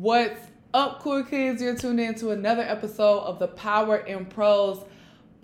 What's 0.00 0.40
up, 0.72 1.00
cool 1.00 1.24
kids? 1.24 1.60
You're 1.60 1.74
tuned 1.74 1.98
in 1.98 2.14
to 2.20 2.30
another 2.30 2.62
episode 2.62 3.18
of 3.22 3.40
the 3.40 3.48
Power 3.48 3.96
in 3.96 4.26
Prose 4.26 4.84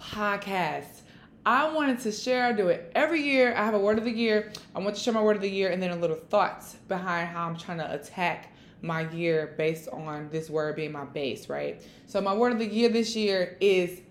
podcast. 0.01 1.01
I 1.45 1.69
wanted 1.71 1.99
to 2.03 2.13
share, 2.13 2.45
I 2.45 2.53
do 2.53 2.69
it 2.69 2.93
every 2.95 3.21
year. 3.21 3.53
I 3.57 3.65
have 3.65 3.75
a 3.75 3.81
word 3.81 3.99
of 3.99 4.05
the 4.05 4.13
year. 4.13 4.53
I 4.73 4.79
want 4.79 4.95
to 4.95 5.03
share 5.03 5.13
my 5.13 5.21
word 5.21 5.35
of 5.35 5.43
the 5.43 5.51
year 5.51 5.71
and 5.71 5.83
then 5.83 5.91
a 5.91 5.97
little 5.97 6.15
thoughts 6.15 6.75
behind 6.87 7.31
how 7.31 7.49
I'm 7.49 7.57
trying 7.57 7.79
to 7.79 7.95
attack 7.95 8.53
my 8.81 9.11
year 9.11 9.57
based 9.59 9.89
on 9.89 10.29
this 10.31 10.49
word 10.49 10.77
being 10.77 10.93
my 10.93 11.05
base, 11.05 11.49
right? 11.49 11.83
So, 12.07 12.21
my 12.21 12.33
word 12.33 12.53
of 12.53 12.61
the 12.61 12.67
year 12.67 12.89
this 12.91 13.17
year 13.17 13.57
is 13.61 14.03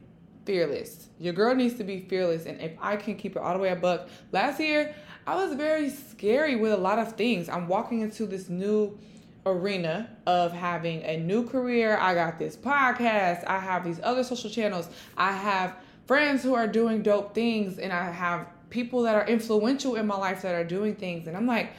fearless. 0.44 1.08
Your 1.20 1.32
girl 1.32 1.56
needs 1.56 1.76
to 1.76 1.86
be 1.86 2.02
fearless. 2.02 2.48
And 2.48 2.60
if 2.60 2.74
I 2.82 2.98
can 2.98 3.16
keep 3.16 3.38
it 3.38 3.42
all 3.42 3.54
the 3.54 3.60
way 3.60 3.70
a 3.70 3.78
buck, 3.78 4.10
last 4.34 4.60
year 4.60 4.94
I 5.26 5.36
was 5.36 5.54
very 5.54 5.90
scary 5.90 6.58
with 6.58 6.74
a 6.74 6.78
lot 6.78 7.00
of 7.00 7.14
things. 7.14 7.48
I'm 7.48 7.70
walking 7.70 8.02
into 8.02 8.26
this 8.26 8.50
new 8.50 9.00
arena 9.46 10.10
of 10.26 10.52
having 10.52 11.04
a 11.04 11.18
new 11.18 11.48
career. 11.48 11.98
I 11.98 12.14
got 12.14 12.40
this 12.40 12.56
podcast, 12.56 13.46
I 13.48 13.60
have 13.60 13.84
these 13.84 14.00
other 14.04 14.24
social 14.24 14.50
channels, 14.50 14.90
I 15.18 15.32
have 15.32 15.76
friends 16.06 16.44
who 16.44 16.54
are 16.54 16.68
doing 16.68 17.02
dope 17.02 17.34
things, 17.36 17.80
and 17.80 17.92
I 17.92 18.12
have 18.12 18.48
people 18.70 19.04
that 19.04 19.16
are 19.16 19.28
influential 19.28 19.96
in 19.96 20.08
my 20.08 20.16
life 20.16 20.42
that 20.42 20.56
are 20.56 20.64
doing 20.64 20.96
things. 20.96 21.28
And 21.28 21.38
I'm 21.38 21.46
like, 21.46 21.72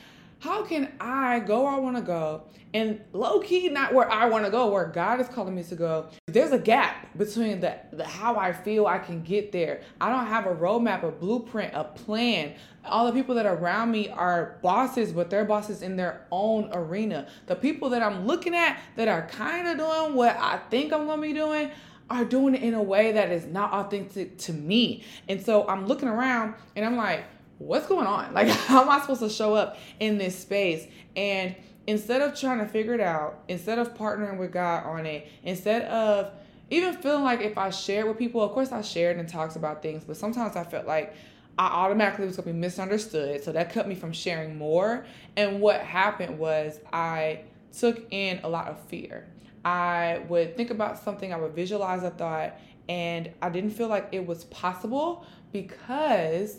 how 0.45 0.62
can 0.62 0.93
I 1.01 1.41
go 1.41 1.62
where 1.62 1.73
I 1.73 1.79
want 1.79 1.97
to 1.97 2.03
go 2.03 2.43
and 2.75 3.01
low 3.15 3.41
key 3.41 3.71
not 3.71 3.95
where 3.95 4.12
I 4.12 4.27
want 4.27 4.45
to 4.45 4.51
go, 4.51 4.70
where 4.70 4.84
God 4.84 5.19
is 5.19 5.27
calling 5.27 5.55
me 5.55 5.62
to 5.62 5.75
go? 5.75 6.11
There's 6.27 6.53
a 6.53 6.59
gap 6.59 7.17
between 7.17 7.61
the, 7.61 7.79
the 7.95 8.05
how 8.05 8.37
I 8.37 8.53
feel 8.53 8.87
I 8.87 8.98
can 8.98 9.23
get 9.23 9.53
there. 9.53 9.80
I 10.03 10.11
don't 10.11 10.27
have 10.27 10.45
a 10.45 10.55
roadmap, 10.55 11.03
a 11.03 11.11
blueprint, 11.11 11.73
a 11.73 11.84
plan. 11.84 12.57
All 12.84 13.07
the 13.07 13.12
people 13.12 13.34
that 13.37 13.47
are 13.47 13.57
around 13.57 13.91
me 13.91 14.11
are 14.11 14.59
bosses, 14.61 15.12
but 15.12 15.30
they're 15.30 15.47
bosses 15.47 15.80
in 15.80 15.97
their 15.97 16.27
own 16.30 16.69
arena. 16.75 17.27
The 17.47 17.56
people 17.56 17.89
that 17.91 18.03
I'm 18.03 18.27
looking 18.27 18.55
at 18.55 18.79
that 18.97 19.09
are 19.09 19.27
kind 19.29 19.67
of 19.67 19.79
doing 19.79 20.15
what 20.15 20.37
I 20.37 20.59
think 20.69 20.92
I'm 20.92 21.06
gonna 21.06 21.23
be 21.23 21.33
doing 21.33 21.70
are 22.11 22.27
doing 22.27 22.55
it 22.55 22.62
in 22.62 22.75
a 22.75 22.83
way 22.83 23.12
that 23.12 23.33
is 23.33 23.47
not 23.47 23.72
authentic 23.72 24.37
to 24.37 24.53
me. 24.53 25.05
And 25.27 25.42
so 25.42 25.67
I'm 25.67 25.87
looking 25.87 26.09
around 26.09 26.55
and 26.77 26.84
I'm 26.84 26.97
like, 26.97 27.25
what's 27.67 27.87
going 27.87 28.07
on? 28.07 28.33
Like, 28.34 28.48
how 28.69 28.83
am 28.83 28.91
I 28.91 29.01
supposed 29.01 29.20
to 29.20 29.31
show 29.31 29.55
up 29.55 29.79
in 30.01 30.19
this 30.19 30.39
space? 30.39 30.87
And 31.17 31.55
instead 31.87 32.23
of 32.23 32.39
trying 32.39 32.59
to 32.59 32.67
figure 32.67 32.95
it 32.95 33.01
out, 33.01 33.43
instead 33.48 33.79
of 33.79 33.95
partnering 33.95 34.39
with 34.39 34.53
God 34.53 34.84
on 34.84 35.06
it, 35.06 35.29
instead 35.43 35.83
of 35.83 36.33
even 36.71 36.95
feeling 36.97 37.25
like 37.25 37.41
if 37.41 37.59
I 37.59 37.71
shared 37.71 38.09
with 38.09 38.19
people, 38.19 38.43
of 38.43 38.53
course 38.53 38.73
I 38.73 38.83
shared 38.83 39.19
and 39.19 39.29
talked 39.29 39.56
about 39.56 39.83
things, 39.83 40.05
but 40.05 40.17
sometimes 40.17 40.56
I 40.56 40.65
felt 40.65 40.87
like 40.87 41.15
I 41.59 41.67
automatically 41.67 42.27
was 42.27 42.37
gonna 42.37 42.53
be 42.53 42.59
misunderstood. 42.59 43.45
So 43.45 43.53
that 43.53 43.73
cut 43.73 43.87
me 43.87 43.95
from 43.95 44.12
sharing 44.12 44.56
more. 44.56 45.06
And 45.37 45.61
what 45.61 45.81
happened 45.81 46.39
was 46.39 46.81
I 46.93 47.43
took 47.78 48.06
in 48.11 48.41
a 48.43 48.49
lot 48.49 48.69
of 48.69 48.81
fear. 48.81 49.27
I 49.65 50.23
would 50.28 50.56
think 50.56 50.71
about 50.71 50.99
something, 50.99 51.33
I 51.33 51.37
would 51.37 51.55
visualize 51.55 52.03
a 52.03 52.11
thought, 52.11 52.59
and 52.89 53.31
I 53.41 53.49
didn't 53.49 53.71
feel 53.71 53.89
like 53.89 54.09
it 54.12 54.27
was 54.27 54.45
possible 54.45 55.25
because 55.53 56.59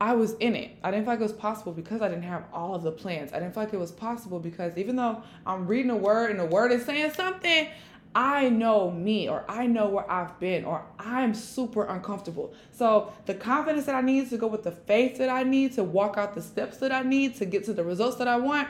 I 0.00 0.14
was 0.14 0.34
in 0.34 0.54
it. 0.54 0.72
I 0.84 0.90
didn't 0.90 1.04
feel 1.04 1.14
like 1.14 1.20
it 1.20 1.24
was 1.24 1.32
possible 1.32 1.72
because 1.72 2.02
I 2.02 2.08
didn't 2.08 2.24
have 2.24 2.44
all 2.52 2.74
of 2.74 2.82
the 2.82 2.92
plans. 2.92 3.32
I 3.32 3.38
didn't 3.38 3.54
feel 3.54 3.64
like 3.64 3.72
it 3.72 3.78
was 3.78 3.92
possible 3.92 4.38
because 4.38 4.76
even 4.76 4.96
though 4.96 5.22
I'm 5.46 5.66
reading 5.66 5.90
a 5.90 5.96
word 5.96 6.30
and 6.30 6.38
the 6.40 6.44
word 6.44 6.70
is 6.72 6.84
saying 6.84 7.12
something, 7.12 7.68
I 8.14 8.48
know 8.48 8.90
me 8.90 9.28
or 9.28 9.44
I 9.48 9.66
know 9.66 9.88
where 9.88 10.10
I've 10.10 10.38
been 10.40 10.64
or 10.64 10.82
I'm 10.98 11.34
super 11.34 11.84
uncomfortable. 11.84 12.54
So 12.72 13.12
the 13.26 13.34
confidence 13.34 13.86
that 13.86 13.94
I 13.94 14.00
need 14.00 14.30
to 14.30 14.38
go 14.38 14.46
with 14.46 14.62
the 14.62 14.72
faith 14.72 15.18
that 15.18 15.28
I 15.28 15.42
need 15.42 15.74
to 15.74 15.84
walk 15.84 16.16
out 16.16 16.34
the 16.34 16.42
steps 16.42 16.78
that 16.78 16.92
I 16.92 17.02
need 17.02 17.36
to 17.36 17.46
get 17.46 17.64
to 17.64 17.72
the 17.72 17.84
results 17.84 18.16
that 18.16 18.28
I 18.28 18.36
want, 18.36 18.68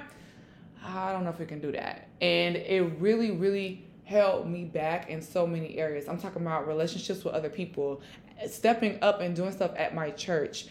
I 0.84 1.12
don't 1.12 1.24
know 1.24 1.30
if 1.30 1.38
we 1.38 1.46
can 1.46 1.60
do 1.60 1.72
that. 1.72 2.08
And 2.20 2.56
it 2.56 2.80
really, 2.98 3.32
really 3.32 3.84
held 4.04 4.48
me 4.48 4.64
back 4.64 5.10
in 5.10 5.20
so 5.20 5.46
many 5.46 5.78
areas. 5.78 6.08
I'm 6.08 6.18
talking 6.18 6.42
about 6.42 6.66
relationships 6.66 7.24
with 7.24 7.34
other 7.34 7.50
people, 7.50 8.02
stepping 8.48 8.98
up 9.02 9.20
and 9.20 9.34
doing 9.34 9.52
stuff 9.52 9.72
at 9.76 9.94
my 9.94 10.10
church, 10.10 10.66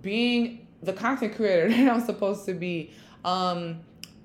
being 0.00 0.66
the 0.82 0.92
content 0.92 1.36
creator 1.36 1.68
that 1.70 1.90
I'm 1.92 2.04
supposed 2.04 2.46
to 2.46 2.54
be, 2.54 2.92
um, 3.24 3.80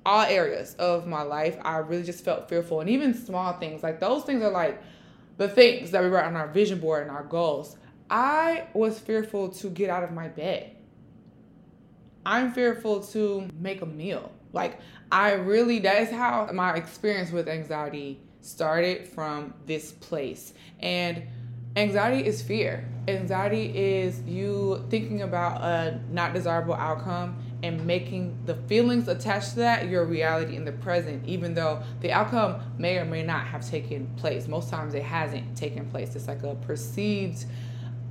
all 0.05 0.23
areas 0.23 0.73
of 0.75 1.05
my 1.05 1.21
life, 1.21 1.57
I 1.61 1.77
really 1.77 2.03
just 2.03 2.23
felt 2.23 2.49
fearful. 2.49 2.81
And 2.81 2.89
even 2.89 3.13
small 3.13 3.53
things, 3.53 3.83
like 3.83 3.99
those 3.99 4.23
things 4.23 4.41
are 4.41 4.49
like 4.51 4.81
the 5.37 5.47
things 5.47 5.91
that 5.91 6.01
we 6.03 6.09
write 6.09 6.25
on 6.25 6.35
our 6.35 6.47
vision 6.47 6.79
board 6.79 7.03
and 7.03 7.11
our 7.11 7.23
goals. 7.23 7.77
I 8.09 8.67
was 8.73 8.99
fearful 8.99 9.49
to 9.49 9.69
get 9.69 9.89
out 9.89 10.03
of 10.03 10.11
my 10.11 10.27
bed. 10.27 10.75
I'm 12.25 12.51
fearful 12.51 13.01
to 13.07 13.47
make 13.59 13.81
a 13.81 13.85
meal. 13.85 14.31
Like, 14.53 14.79
I 15.11 15.33
really, 15.33 15.79
that 15.79 16.01
is 16.03 16.11
how 16.11 16.49
my 16.53 16.75
experience 16.75 17.31
with 17.31 17.47
anxiety 17.47 18.19
started 18.41 19.07
from 19.07 19.53
this 19.65 19.91
place. 19.93 20.53
And 20.79 21.23
Anxiety 21.77 22.27
is 22.27 22.41
fear. 22.41 22.85
Anxiety 23.07 23.67
is 23.67 24.21
you 24.23 24.85
thinking 24.89 25.21
about 25.21 25.61
a 25.61 26.01
not 26.11 26.33
desirable 26.33 26.73
outcome 26.73 27.37
and 27.63 27.85
making 27.85 28.37
the 28.45 28.55
feelings 28.55 29.07
attached 29.07 29.51
to 29.51 29.55
that 29.57 29.87
your 29.87 30.03
reality 30.03 30.57
in 30.57 30.65
the 30.65 30.73
present, 30.73 31.25
even 31.25 31.53
though 31.53 31.81
the 32.01 32.11
outcome 32.11 32.59
may 32.77 32.97
or 32.97 33.05
may 33.05 33.23
not 33.23 33.45
have 33.45 33.65
taken 33.65 34.05
place. 34.17 34.49
Most 34.49 34.69
times 34.69 34.93
it 34.95 35.03
hasn't 35.03 35.55
taken 35.55 35.89
place. 35.89 36.13
It's 36.13 36.27
like 36.27 36.43
a 36.43 36.55
perceived 36.55 37.45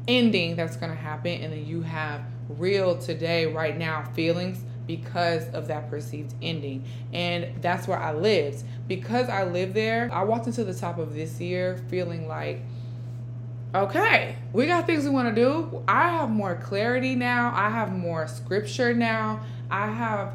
ending 0.08 0.56
that's 0.56 0.76
going 0.76 0.90
to 0.90 0.98
happen, 0.98 1.32
and 1.42 1.52
then 1.52 1.66
you 1.66 1.82
have 1.82 2.22
real 2.48 2.96
today, 2.96 3.44
right 3.44 3.76
now 3.76 4.04
feelings 4.14 4.64
because 4.86 5.46
of 5.50 5.68
that 5.68 5.90
perceived 5.90 6.34
ending. 6.40 6.84
And 7.12 7.60
that's 7.60 7.86
where 7.86 7.98
I 7.98 8.14
lived. 8.14 8.64
Because 8.88 9.28
I 9.28 9.44
lived 9.44 9.74
there, 9.74 10.08
I 10.12 10.24
walked 10.24 10.46
into 10.46 10.64
the 10.64 10.74
top 10.74 10.98
of 10.98 11.14
this 11.14 11.40
year 11.40 11.84
feeling 11.88 12.26
like, 12.26 12.62
okay, 13.74 14.36
we 14.52 14.66
got 14.66 14.86
things 14.86 15.04
we 15.04 15.10
want 15.10 15.34
to 15.34 15.34
do. 15.34 15.82
I 15.86 16.10
have 16.10 16.30
more 16.30 16.56
clarity 16.56 17.14
now. 17.14 17.52
I 17.54 17.70
have 17.70 17.92
more 17.92 18.26
scripture 18.26 18.94
now. 18.94 19.40
I 19.70 19.86
have 19.86 20.34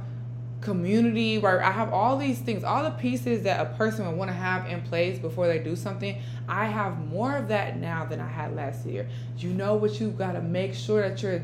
community, 0.61 1.37
right? 1.37 1.61
I 1.61 1.71
have 1.71 1.93
all 1.93 2.17
these 2.17 2.39
things, 2.39 2.63
all 2.63 2.83
the 2.83 2.91
pieces 2.91 3.43
that 3.43 3.59
a 3.59 3.77
person 3.77 4.05
would 4.07 4.17
want 4.17 4.29
to 4.29 4.35
have 4.35 4.67
in 4.67 4.81
place 4.81 5.19
before 5.19 5.47
they 5.47 5.59
do 5.59 5.75
something. 5.75 6.21
I 6.47 6.65
have 6.65 7.05
more 7.07 7.37
of 7.37 7.49
that 7.49 7.77
now 7.77 8.05
than 8.05 8.19
I 8.19 8.27
had 8.27 8.55
last 8.55 8.85
year. 8.85 9.07
You 9.37 9.49
know 9.49 9.75
what 9.75 9.99
you've 9.99 10.17
got 10.17 10.33
to 10.33 10.41
make 10.41 10.73
sure 10.73 11.07
that 11.07 11.21
you're 11.21 11.43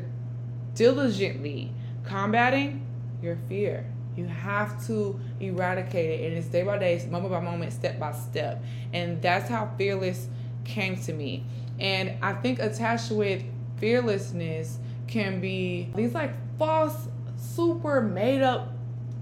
diligently 0.74 1.72
combating 2.04 2.84
your 3.22 3.38
fear. 3.48 3.86
You 4.16 4.26
have 4.26 4.84
to 4.88 5.18
eradicate 5.40 6.20
it, 6.20 6.26
and 6.26 6.36
it's 6.36 6.48
day 6.48 6.62
by 6.62 6.78
day, 6.78 7.06
moment 7.10 7.32
by 7.32 7.40
moment, 7.40 7.72
step 7.72 7.98
by 7.98 8.12
step. 8.12 8.62
And 8.92 9.22
that's 9.22 9.48
how 9.48 9.70
fearless 9.78 10.28
came 10.64 10.96
to 11.02 11.12
me. 11.12 11.44
And 11.82 12.16
I 12.22 12.32
think 12.32 12.60
attached 12.60 13.10
with 13.10 13.42
fearlessness 13.78 14.78
can 15.08 15.40
be 15.40 15.90
these 15.96 16.14
like 16.14 16.32
false, 16.56 17.08
super 17.36 18.00
made 18.00 18.40
up 18.40 18.72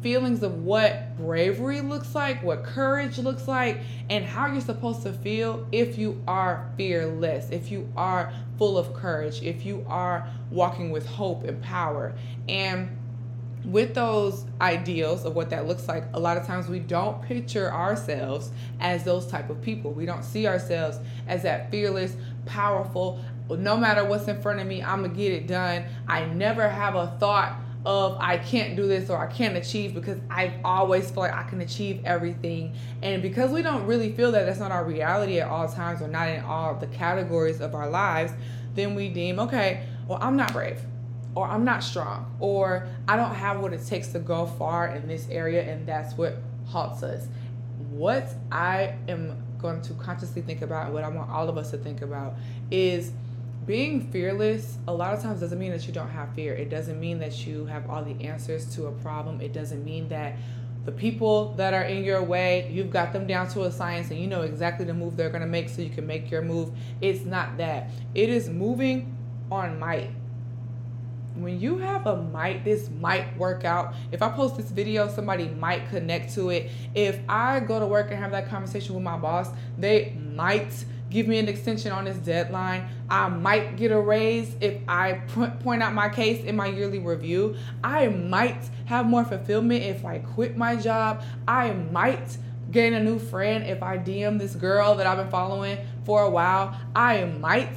feelings 0.02 0.42
of 0.42 0.62
what 0.62 1.16
bravery 1.16 1.80
looks 1.80 2.14
like, 2.14 2.42
what 2.42 2.62
courage 2.62 3.18
looks 3.18 3.48
like, 3.48 3.80
and 4.10 4.24
how 4.24 4.46
you're 4.46 4.60
supposed 4.60 5.02
to 5.02 5.12
feel 5.12 5.66
if 5.72 5.98
you 5.98 6.22
are 6.28 6.70
fearless, 6.76 7.48
if 7.50 7.70
you 7.70 7.90
are 7.96 8.32
full 8.58 8.76
of 8.76 8.92
courage, 8.92 9.42
if 9.42 9.64
you 9.64 9.84
are 9.88 10.28
walking 10.50 10.90
with 10.90 11.06
hope 11.06 11.44
and 11.44 11.62
power. 11.62 12.14
And 12.48 12.96
with 13.64 13.94
those 13.94 14.46
ideals 14.60 15.24
of 15.24 15.34
what 15.34 15.50
that 15.50 15.66
looks 15.66 15.86
like 15.86 16.04
a 16.14 16.18
lot 16.18 16.36
of 16.36 16.46
times 16.46 16.68
we 16.68 16.78
don't 16.78 17.22
picture 17.22 17.72
ourselves 17.72 18.50
as 18.80 19.04
those 19.04 19.26
type 19.26 19.50
of 19.50 19.60
people 19.60 19.92
we 19.92 20.06
don't 20.06 20.24
see 20.24 20.46
ourselves 20.46 20.98
as 21.28 21.42
that 21.42 21.70
fearless 21.70 22.16
powerful 22.46 23.20
no 23.50 23.76
matter 23.76 24.04
what's 24.04 24.28
in 24.28 24.40
front 24.40 24.60
of 24.60 24.66
me 24.66 24.82
i'm 24.82 25.02
gonna 25.02 25.14
get 25.14 25.32
it 25.32 25.46
done 25.46 25.84
i 26.08 26.24
never 26.26 26.68
have 26.68 26.94
a 26.94 27.08
thought 27.18 27.60
of 27.86 28.18
I 28.20 28.36
can't 28.36 28.76
do 28.76 28.86
this 28.86 29.08
or 29.08 29.18
I 29.18 29.32
can't 29.32 29.56
achieve 29.56 29.94
because 29.94 30.18
I 30.28 30.54
always 30.64 31.10
feel 31.10 31.20
like 31.20 31.32
I 31.32 31.44
can 31.44 31.62
achieve 31.62 32.02
everything. 32.04 32.74
And 33.02 33.22
because 33.22 33.50
we 33.50 33.62
don't 33.62 33.86
really 33.86 34.12
feel 34.12 34.32
that 34.32 34.44
that's 34.44 34.58
not 34.58 34.70
our 34.70 34.84
reality 34.84 35.40
at 35.40 35.48
all 35.48 35.66
times 35.66 36.02
or 36.02 36.08
not 36.08 36.28
in 36.28 36.42
all 36.44 36.74
the 36.74 36.88
categories 36.88 37.60
of 37.60 37.74
our 37.74 37.88
lives, 37.88 38.32
then 38.74 38.94
we 38.94 39.08
deem, 39.08 39.38
okay, 39.40 39.86
well, 40.06 40.18
I'm 40.20 40.36
not 40.36 40.52
brave 40.52 40.78
or 41.34 41.46
I'm 41.46 41.64
not 41.64 41.84
strong, 41.84 42.36
or 42.40 42.88
I 43.06 43.16
don't 43.16 43.34
have 43.34 43.60
what 43.60 43.72
it 43.72 43.86
takes 43.86 44.08
to 44.08 44.18
go 44.18 44.46
far 44.46 44.88
in 44.88 45.06
this 45.06 45.28
area, 45.30 45.62
and 45.62 45.86
that's 45.86 46.14
what 46.14 46.38
halts 46.66 47.04
us. 47.04 47.28
What 47.90 48.28
I 48.50 48.96
am 49.08 49.40
going 49.60 49.82
to 49.82 49.94
consciously 49.94 50.42
think 50.42 50.62
about, 50.62 50.86
and 50.86 50.94
what 50.94 51.04
I 51.04 51.08
want 51.08 51.30
all 51.30 51.48
of 51.48 51.56
us 51.56 51.70
to 51.70 51.78
think 51.78 52.02
about, 52.02 52.34
is 52.70 53.12
being 53.66 54.10
fearless. 54.10 54.78
A 54.88 54.92
lot 54.92 55.14
of 55.14 55.22
times 55.22 55.40
doesn't 55.40 55.58
mean 55.58 55.72
that 55.72 55.86
you 55.86 55.92
don't 55.92 56.08
have 56.08 56.34
fear. 56.34 56.54
It 56.54 56.70
doesn't 56.70 56.98
mean 56.98 57.18
that 57.20 57.46
you 57.46 57.66
have 57.66 57.88
all 57.88 58.02
the 58.02 58.24
answers 58.24 58.74
to 58.76 58.86
a 58.86 58.92
problem. 58.92 59.40
It 59.40 59.52
doesn't 59.52 59.84
mean 59.84 60.08
that 60.08 60.36
the 60.84 60.92
people 60.92 61.52
that 61.54 61.74
are 61.74 61.82
in 61.82 62.04
your 62.04 62.22
way, 62.22 62.70
you've 62.72 62.90
got 62.90 63.12
them 63.12 63.26
down 63.26 63.48
to 63.48 63.64
a 63.64 63.70
science 63.70 64.10
and 64.10 64.18
you 64.18 64.26
know 64.26 64.42
exactly 64.42 64.86
the 64.86 64.94
move 64.94 65.16
they're 65.16 65.28
going 65.28 65.42
to 65.42 65.46
make 65.46 65.68
so 65.68 65.82
you 65.82 65.90
can 65.90 66.06
make 66.06 66.30
your 66.30 66.42
move. 66.42 66.70
It's 67.00 67.24
not 67.24 67.58
that. 67.58 67.90
It 68.14 68.30
is 68.30 68.48
moving 68.48 69.16
on 69.50 69.78
might 69.78 70.10
when 71.34 71.60
you 71.60 71.78
have 71.78 72.06
a 72.06 72.16
might, 72.16 72.64
this 72.64 72.90
might 72.90 73.36
work 73.36 73.64
out. 73.64 73.94
If 74.12 74.22
I 74.22 74.30
post 74.30 74.56
this 74.56 74.70
video, 74.70 75.08
somebody 75.08 75.48
might 75.48 75.88
connect 75.88 76.34
to 76.34 76.50
it. 76.50 76.70
If 76.94 77.20
I 77.28 77.60
go 77.60 77.78
to 77.78 77.86
work 77.86 78.10
and 78.10 78.18
have 78.18 78.32
that 78.32 78.48
conversation 78.48 78.94
with 78.94 79.04
my 79.04 79.16
boss, 79.16 79.48
they 79.78 80.16
might 80.34 80.84
give 81.10 81.26
me 81.26 81.38
an 81.38 81.48
extension 81.48 81.92
on 81.92 82.04
this 82.04 82.16
deadline. 82.18 82.88
I 83.08 83.28
might 83.28 83.76
get 83.76 83.90
a 83.90 84.00
raise 84.00 84.54
if 84.60 84.80
I 84.88 85.14
point 85.62 85.82
out 85.82 85.92
my 85.92 86.08
case 86.08 86.44
in 86.44 86.56
my 86.56 86.66
yearly 86.66 86.98
review. 86.98 87.56
I 87.82 88.08
might 88.08 88.68
have 88.86 89.06
more 89.06 89.24
fulfillment 89.24 89.82
if 89.82 90.04
I 90.04 90.18
quit 90.18 90.56
my 90.56 90.76
job. 90.76 91.22
I 91.48 91.72
might 91.72 92.38
gain 92.70 92.94
a 92.94 93.02
new 93.02 93.18
friend 93.18 93.64
if 93.64 93.82
I 93.82 93.98
DM 93.98 94.38
this 94.38 94.54
girl 94.54 94.94
that 94.96 95.06
I've 95.06 95.18
been 95.18 95.30
following 95.30 95.78
for 96.04 96.22
a 96.22 96.30
while. 96.30 96.76
I 96.94 97.24
might 97.24 97.72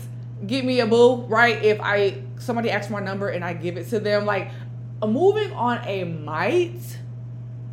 get 0.46 0.64
me 0.66 0.80
a 0.82 0.86
boo, 0.86 1.24
right? 1.24 1.64
If 1.64 1.80
I 1.82 2.23
somebody 2.40 2.70
asks 2.70 2.92
my 2.92 3.00
number 3.00 3.30
and 3.30 3.44
I 3.44 3.54
give 3.54 3.78
it 3.78 3.90
to 3.90 4.00
them. 4.00 4.26
Like 4.26 4.52
moving 5.02 5.52
on 5.54 5.80
a 5.86 6.04
might, 6.04 7.00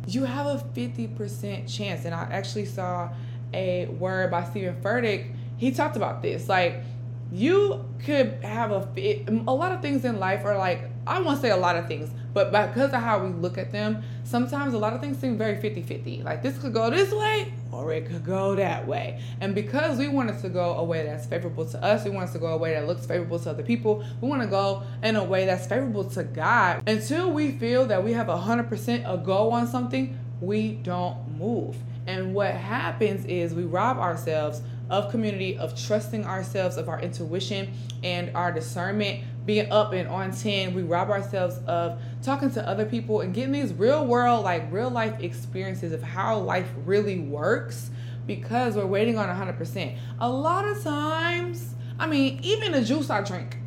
you 0.07 0.23
have 0.25 0.45
a 0.45 0.63
50% 0.73 1.73
chance. 1.73 2.05
And 2.05 2.13
I 2.13 2.23
actually 2.31 2.65
saw 2.65 3.09
a 3.53 3.87
word 3.87 4.31
by 4.31 4.43
Steven 4.43 4.81
Furtick. 4.81 5.33
He 5.57 5.71
talked 5.71 5.95
about 5.95 6.21
this. 6.21 6.49
Like 6.49 6.83
you 7.31 7.85
could 8.03 8.43
have 8.43 8.71
a 8.71 9.25
a 9.47 9.53
lot 9.53 9.71
of 9.71 9.81
things 9.81 10.03
in 10.03 10.19
life 10.19 10.43
are 10.43 10.57
like 10.57 10.90
I 11.05 11.19
won't 11.19 11.41
say 11.41 11.49
a 11.49 11.57
lot 11.57 11.75
of 11.75 11.87
things, 11.87 12.09
but 12.33 12.51
because 12.51 12.93
of 12.93 13.01
how 13.01 13.23
we 13.23 13.29
look 13.33 13.57
at 13.57 13.71
them, 13.71 14.03
sometimes 14.23 14.73
a 14.73 14.77
lot 14.77 14.93
of 14.93 15.01
things 15.01 15.17
seem 15.17 15.37
very 15.37 15.59
50 15.59 15.81
50. 15.81 16.21
Like 16.23 16.43
this 16.43 16.57
could 16.57 16.73
go 16.73 16.89
this 16.89 17.11
way 17.11 17.53
or 17.71 17.91
it 17.91 18.05
could 18.05 18.23
go 18.23 18.55
that 18.55 18.87
way. 18.87 19.21
And 19.39 19.55
because 19.55 19.97
we 19.97 20.07
want 20.07 20.29
it 20.29 20.39
to 20.41 20.49
go 20.49 20.73
a 20.75 20.83
way 20.83 21.03
that's 21.03 21.25
favorable 21.25 21.65
to 21.65 21.83
us, 21.83 22.05
we 22.05 22.11
want 22.11 22.29
it 22.29 22.33
to 22.33 22.39
go 22.39 22.47
a 22.47 22.57
way 22.57 22.73
that 22.73 22.87
looks 22.87 23.05
favorable 23.05 23.39
to 23.39 23.49
other 23.49 23.63
people, 23.63 24.05
we 24.21 24.27
want 24.27 24.41
to 24.41 24.47
go 24.47 24.83
in 25.03 25.15
a 25.15 25.23
way 25.23 25.45
that's 25.45 25.65
favorable 25.65 26.03
to 26.11 26.23
God. 26.23 26.87
Until 26.87 27.31
we 27.31 27.51
feel 27.53 27.85
that 27.87 28.03
we 28.03 28.13
have 28.13 28.27
100% 28.27 29.11
a 29.11 29.17
go 29.17 29.51
on 29.51 29.67
something, 29.67 30.17
we 30.39 30.73
don't 30.73 31.37
move. 31.37 31.75
And 32.07 32.33
what 32.33 32.53
happens 32.53 33.25
is 33.25 33.53
we 33.53 33.63
rob 33.63 33.97
ourselves 33.97 34.61
of 34.89 35.09
community, 35.09 35.57
of 35.57 35.79
trusting 35.81 36.25
ourselves, 36.25 36.75
of 36.75 36.89
our 36.89 36.99
intuition 36.99 37.71
and 38.03 38.35
our 38.35 38.51
discernment 38.51 39.23
being 39.45 39.71
up 39.71 39.93
and 39.93 40.07
on 40.07 40.31
10 40.31 40.73
we 40.73 40.83
rob 40.83 41.09
ourselves 41.09 41.59
of 41.67 41.99
talking 42.21 42.51
to 42.51 42.67
other 42.67 42.85
people 42.85 43.21
and 43.21 43.33
getting 43.33 43.51
these 43.51 43.73
real 43.73 44.05
world 44.05 44.43
like 44.43 44.71
real 44.71 44.89
life 44.89 45.19
experiences 45.19 45.91
of 45.93 46.03
how 46.03 46.37
life 46.37 46.69
really 46.85 47.19
works 47.19 47.89
because 48.27 48.75
we're 48.75 48.85
waiting 48.85 49.17
on 49.17 49.27
100% 49.27 49.97
a 50.19 50.29
lot 50.29 50.65
of 50.65 50.81
times 50.83 51.73
i 51.99 52.05
mean 52.05 52.39
even 52.43 52.71
the 52.71 52.81
juice 52.81 53.09
i 53.09 53.21
drink 53.21 53.57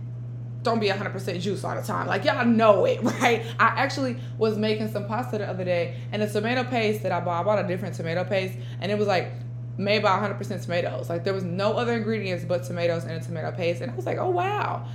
don't 0.64 0.80
be 0.80 0.88
100% 0.88 1.40
juice 1.40 1.62
all 1.62 1.76
the 1.76 1.82
time. 1.82 2.06
Like 2.06 2.24
y'all 2.24 2.44
know 2.44 2.86
it, 2.86 3.02
right? 3.02 3.44
I 3.60 3.66
actually 3.66 4.16
was 4.38 4.58
making 4.58 4.90
some 4.90 5.06
pasta 5.06 5.38
the 5.38 5.48
other 5.48 5.64
day 5.64 5.96
and 6.10 6.20
the 6.20 6.26
tomato 6.26 6.64
paste 6.64 7.02
that 7.04 7.12
I 7.12 7.20
bought, 7.20 7.42
I 7.42 7.44
bought 7.44 7.64
a 7.64 7.68
different 7.68 7.94
tomato 7.94 8.24
paste 8.24 8.58
and 8.80 8.90
it 8.90 8.98
was 8.98 9.06
like 9.06 9.30
made 9.76 10.02
by 10.02 10.18
100% 10.18 10.62
tomatoes. 10.62 11.08
Like 11.08 11.22
there 11.22 11.34
was 11.34 11.44
no 11.44 11.74
other 11.74 11.92
ingredients 11.92 12.44
but 12.44 12.64
tomatoes 12.64 13.04
and 13.04 13.12
a 13.12 13.20
tomato 13.20 13.52
paste 13.52 13.82
and 13.82 13.92
I 13.92 13.94
was 13.94 14.06
like, 14.06 14.18
"Oh 14.18 14.30
wow." 14.30 14.86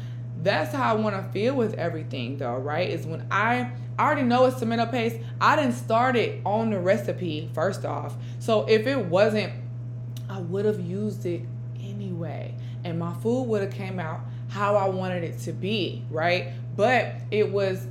That's 0.41 0.73
how 0.73 0.91
I 0.91 0.93
want 0.93 1.15
to 1.15 1.31
feel 1.31 1.55
with 1.55 1.73
everything 1.75 2.37
though, 2.37 2.57
right? 2.57 2.89
Is 2.89 3.05
when 3.05 3.25
I 3.31 3.71
I 3.97 4.05
already 4.05 4.23
know 4.23 4.45
it's 4.45 4.59
tomato 4.59 4.85
paste. 4.85 5.17
I 5.41 5.57
didn't 5.57 5.73
start 5.73 6.15
it 6.15 6.41
on 6.45 6.69
the 6.69 6.79
recipe 6.79 7.49
first 7.53 7.83
off. 7.83 8.15
So 8.39 8.65
if 8.65 8.87
it 8.87 8.97
wasn't, 8.97 9.51
I 10.29 10.39
would 10.39 10.63
have 10.63 10.79
used 10.79 11.25
it 11.25 11.41
anyway. 11.81 12.55
And 12.85 12.97
my 12.97 13.13
food 13.15 13.43
would 13.43 13.61
have 13.61 13.73
came 13.73 13.99
out 13.99 14.21
how 14.47 14.77
I 14.77 14.87
wanted 14.87 15.25
it 15.25 15.39
to 15.39 15.51
be, 15.51 16.05
right? 16.09 16.53
But 16.77 17.15
it 17.29 17.51
was 17.51 17.87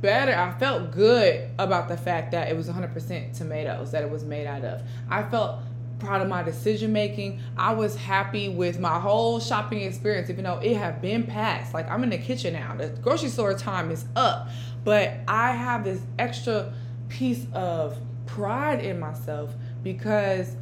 better. 0.00 0.36
I 0.36 0.58
felt 0.58 0.90
good 0.90 1.48
about 1.58 1.88
the 1.88 1.96
fact 1.96 2.32
that 2.32 2.48
it 2.48 2.56
was 2.56 2.68
100% 2.68 3.36
tomatoes 3.36 3.92
that 3.92 4.02
it 4.02 4.10
was 4.10 4.24
made 4.24 4.46
out 4.46 4.64
of. 4.64 4.82
I 5.08 5.22
felt 5.22 5.60
proud 5.98 6.20
of 6.20 6.28
my 6.28 6.42
decision 6.42 6.92
making. 6.92 7.40
I 7.56 7.72
was 7.72 7.96
happy 7.96 8.48
with 8.48 8.78
my 8.78 8.98
whole 8.98 9.40
shopping 9.40 9.80
experience, 9.80 10.30
even 10.30 10.44
though 10.44 10.58
it 10.58 10.76
had 10.76 11.00
been 11.00 11.24
past. 11.24 11.74
Like 11.74 11.90
I'm 11.90 12.02
in 12.02 12.10
the 12.10 12.18
kitchen 12.18 12.54
now. 12.54 12.74
The 12.76 12.88
grocery 12.88 13.28
store 13.28 13.54
time 13.54 13.90
is 13.90 14.04
up. 14.16 14.48
But 14.84 15.14
I 15.26 15.52
have 15.52 15.84
this 15.84 16.00
extra 16.18 16.72
piece 17.08 17.46
of 17.52 17.96
pride 18.26 18.84
in 18.84 18.98
myself 18.98 19.54
because 19.82 20.56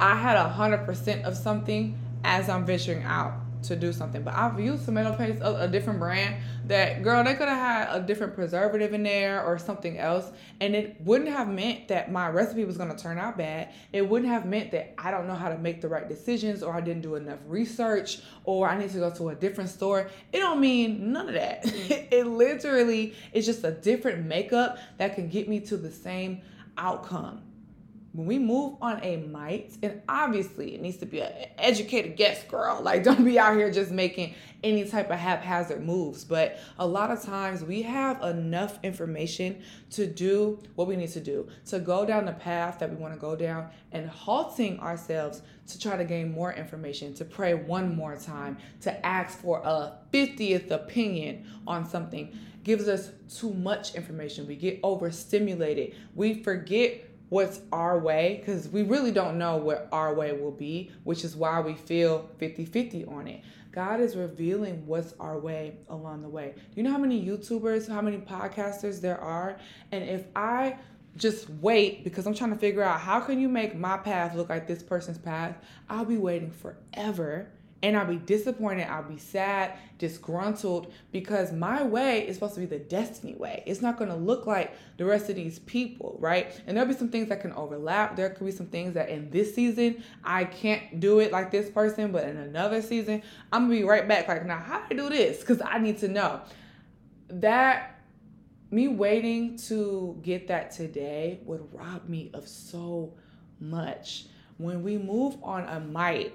I 0.00 0.14
had 0.14 0.36
a 0.36 0.48
hundred 0.48 0.84
percent 0.84 1.24
of 1.24 1.36
something 1.36 1.98
as 2.24 2.48
I'm 2.48 2.64
venturing 2.64 3.02
out 3.02 3.34
to 3.62 3.76
do 3.76 3.92
something. 3.92 4.22
But 4.22 4.34
I've 4.34 4.58
used 4.58 4.84
tomato 4.84 5.14
paste, 5.16 5.40
a, 5.40 5.64
a 5.64 5.68
different 5.68 5.98
brand 5.98 6.36
that 6.66 7.02
girl, 7.02 7.24
they 7.24 7.34
could 7.34 7.48
have 7.48 7.88
had 7.88 7.96
a 7.96 8.06
different 8.06 8.34
preservative 8.34 8.92
in 8.92 9.02
there 9.02 9.42
or 9.42 9.58
something 9.58 9.98
else, 9.98 10.30
and 10.60 10.74
it 10.74 11.00
wouldn't 11.00 11.30
have 11.30 11.48
meant 11.48 11.88
that 11.88 12.10
my 12.10 12.28
recipe 12.28 12.64
was 12.64 12.76
gonna 12.76 12.96
turn 12.96 13.18
out 13.18 13.36
bad. 13.36 13.70
It 13.92 14.08
wouldn't 14.08 14.30
have 14.30 14.46
meant 14.46 14.70
that 14.72 14.94
I 14.98 15.10
don't 15.10 15.26
know 15.26 15.34
how 15.34 15.48
to 15.48 15.58
make 15.58 15.80
the 15.80 15.88
right 15.88 16.08
decisions 16.08 16.62
or 16.62 16.74
I 16.74 16.80
didn't 16.80 17.02
do 17.02 17.14
enough 17.14 17.38
research 17.46 18.20
or 18.44 18.68
I 18.68 18.78
need 18.78 18.90
to 18.90 18.98
go 18.98 19.10
to 19.10 19.30
a 19.30 19.34
different 19.34 19.70
store. 19.70 20.10
It 20.32 20.38
don't 20.38 20.60
mean 20.60 21.12
none 21.12 21.28
of 21.28 21.34
that. 21.34 21.60
it 21.64 22.26
literally 22.26 23.14
is 23.32 23.46
just 23.46 23.64
a 23.64 23.70
different 23.70 24.26
makeup 24.26 24.78
that 24.98 25.14
can 25.14 25.28
get 25.28 25.48
me 25.48 25.60
to 25.60 25.76
the 25.76 25.90
same 25.90 26.42
outcome 26.76 27.42
when 28.12 28.26
we 28.26 28.38
move 28.38 28.76
on 28.80 29.00
a 29.02 29.18
might, 29.18 29.76
and 29.82 30.00
obviously 30.08 30.74
it 30.74 30.80
needs 30.80 30.96
to 30.98 31.06
be 31.06 31.20
an 31.20 31.32
educated 31.58 32.16
guess, 32.16 32.42
girl. 32.44 32.82
Like, 32.88 33.02
don't 33.02 33.22
be 33.24 33.38
out 33.38 33.54
here 33.56 33.70
just 33.70 33.90
making 33.90 34.34
any 34.64 34.88
type 34.88 35.10
of 35.10 35.18
haphazard 35.18 35.84
moves. 35.84 36.24
But 36.24 36.58
a 36.78 36.86
lot 36.86 37.10
of 37.10 37.22
times 37.22 37.62
we 37.62 37.82
have 37.82 38.22
enough 38.22 38.78
information 38.82 39.62
to 39.90 40.06
do 40.06 40.58
what 40.74 40.88
we 40.88 40.96
need 40.96 41.10
to 41.10 41.20
do, 41.20 41.48
to 41.66 41.80
go 41.80 42.06
down 42.06 42.24
the 42.24 42.32
path 42.32 42.78
that 42.78 42.88
we 42.88 42.96
want 42.96 43.12
to 43.12 43.20
go 43.20 43.36
down, 43.36 43.68
and 43.92 44.08
halting 44.08 44.80
ourselves 44.80 45.42
to 45.66 45.78
try 45.78 45.98
to 45.98 46.04
gain 46.04 46.32
more 46.32 46.54
information, 46.54 47.12
to 47.14 47.26
pray 47.26 47.52
one 47.52 47.94
more 47.94 48.16
time, 48.16 48.56
to 48.80 49.06
ask 49.06 49.38
for 49.38 49.60
a 49.64 49.98
50th 50.12 50.70
opinion 50.70 51.46
on 51.66 51.86
something 51.86 52.32
gives 52.64 52.88
us 52.88 53.10
too 53.34 53.54
much 53.54 53.94
information. 53.94 54.46
We 54.46 54.56
get 54.56 54.80
overstimulated. 54.82 55.94
We 56.14 56.42
forget 56.42 57.07
what's 57.28 57.60
our 57.72 57.98
way 57.98 58.36
because 58.40 58.68
we 58.68 58.82
really 58.82 59.12
don't 59.12 59.38
know 59.38 59.56
what 59.56 59.88
our 59.92 60.14
way 60.14 60.32
will 60.32 60.52
be, 60.52 60.90
which 61.04 61.24
is 61.24 61.36
why 61.36 61.60
we 61.60 61.74
feel 61.74 62.28
50 62.38 62.64
50 62.64 63.04
on 63.06 63.28
it. 63.28 63.42
God 63.72 64.00
is 64.00 64.16
revealing 64.16 64.86
what's 64.86 65.14
our 65.20 65.38
way 65.38 65.76
along 65.88 66.22
the 66.22 66.28
way. 66.28 66.54
Do 66.56 66.62
you 66.74 66.82
know 66.82 66.90
how 66.90 66.98
many 66.98 67.24
YouTubers, 67.24 67.88
how 67.88 68.00
many 68.00 68.18
podcasters 68.18 69.00
there 69.00 69.20
are? 69.20 69.58
And 69.92 70.02
if 70.02 70.24
I 70.34 70.76
just 71.16 71.50
wait 71.50 72.04
because 72.04 72.26
I'm 72.26 72.34
trying 72.34 72.50
to 72.50 72.58
figure 72.58 72.82
out 72.82 73.00
how 73.00 73.20
can 73.20 73.38
you 73.38 73.48
make 73.48 73.76
my 73.76 73.98
path 73.98 74.34
look 74.34 74.48
like 74.48 74.66
this 74.66 74.82
person's 74.82 75.18
path, 75.18 75.56
I'll 75.88 76.04
be 76.04 76.16
waiting 76.16 76.50
forever 76.50 77.50
and 77.82 77.96
I'll 77.96 78.06
be 78.06 78.16
disappointed, 78.16 78.88
I'll 78.88 79.08
be 79.08 79.18
sad, 79.18 79.74
disgruntled 79.98 80.92
because 81.12 81.52
my 81.52 81.82
way 81.82 82.26
is 82.26 82.36
supposed 82.36 82.54
to 82.54 82.60
be 82.60 82.66
the 82.66 82.78
destiny 82.78 83.34
way. 83.34 83.62
It's 83.66 83.80
not 83.80 83.98
going 83.98 84.10
to 84.10 84.16
look 84.16 84.46
like 84.46 84.76
the 84.96 85.04
rest 85.04 85.30
of 85.30 85.36
these 85.36 85.60
people, 85.60 86.16
right? 86.18 86.60
And 86.66 86.76
there'll 86.76 86.88
be 86.88 86.98
some 86.98 87.08
things 87.08 87.28
that 87.28 87.40
can 87.40 87.52
overlap. 87.52 88.16
There 88.16 88.30
could 88.30 88.46
be 88.46 88.52
some 88.52 88.66
things 88.66 88.94
that 88.94 89.08
in 89.10 89.30
this 89.30 89.54
season 89.54 90.02
I 90.24 90.44
can't 90.44 90.98
do 90.98 91.20
it 91.20 91.30
like 91.30 91.50
this 91.52 91.70
person, 91.70 92.10
but 92.10 92.24
in 92.24 92.36
another 92.36 92.82
season 92.82 93.22
I'm 93.52 93.68
going 93.68 93.78
to 93.78 93.82
be 93.82 93.88
right 93.88 94.08
back 94.08 94.26
like, 94.26 94.44
"Now, 94.44 94.58
how 94.58 94.80
do 94.80 94.84
I 94.90 94.94
do 94.96 95.08
this?" 95.08 95.42
cuz 95.44 95.60
I 95.64 95.78
need 95.78 95.98
to 95.98 96.08
know. 96.08 96.40
That 97.28 98.00
me 98.70 98.88
waiting 98.88 99.56
to 99.56 100.18
get 100.22 100.48
that 100.48 100.72
today 100.72 101.40
would 101.44 101.72
rob 101.72 102.08
me 102.08 102.30
of 102.34 102.46
so 102.48 103.14
much. 103.60 104.26
When 104.56 104.82
we 104.82 104.98
move 104.98 105.36
on 105.42 105.64
a 105.64 105.80
might 105.80 106.34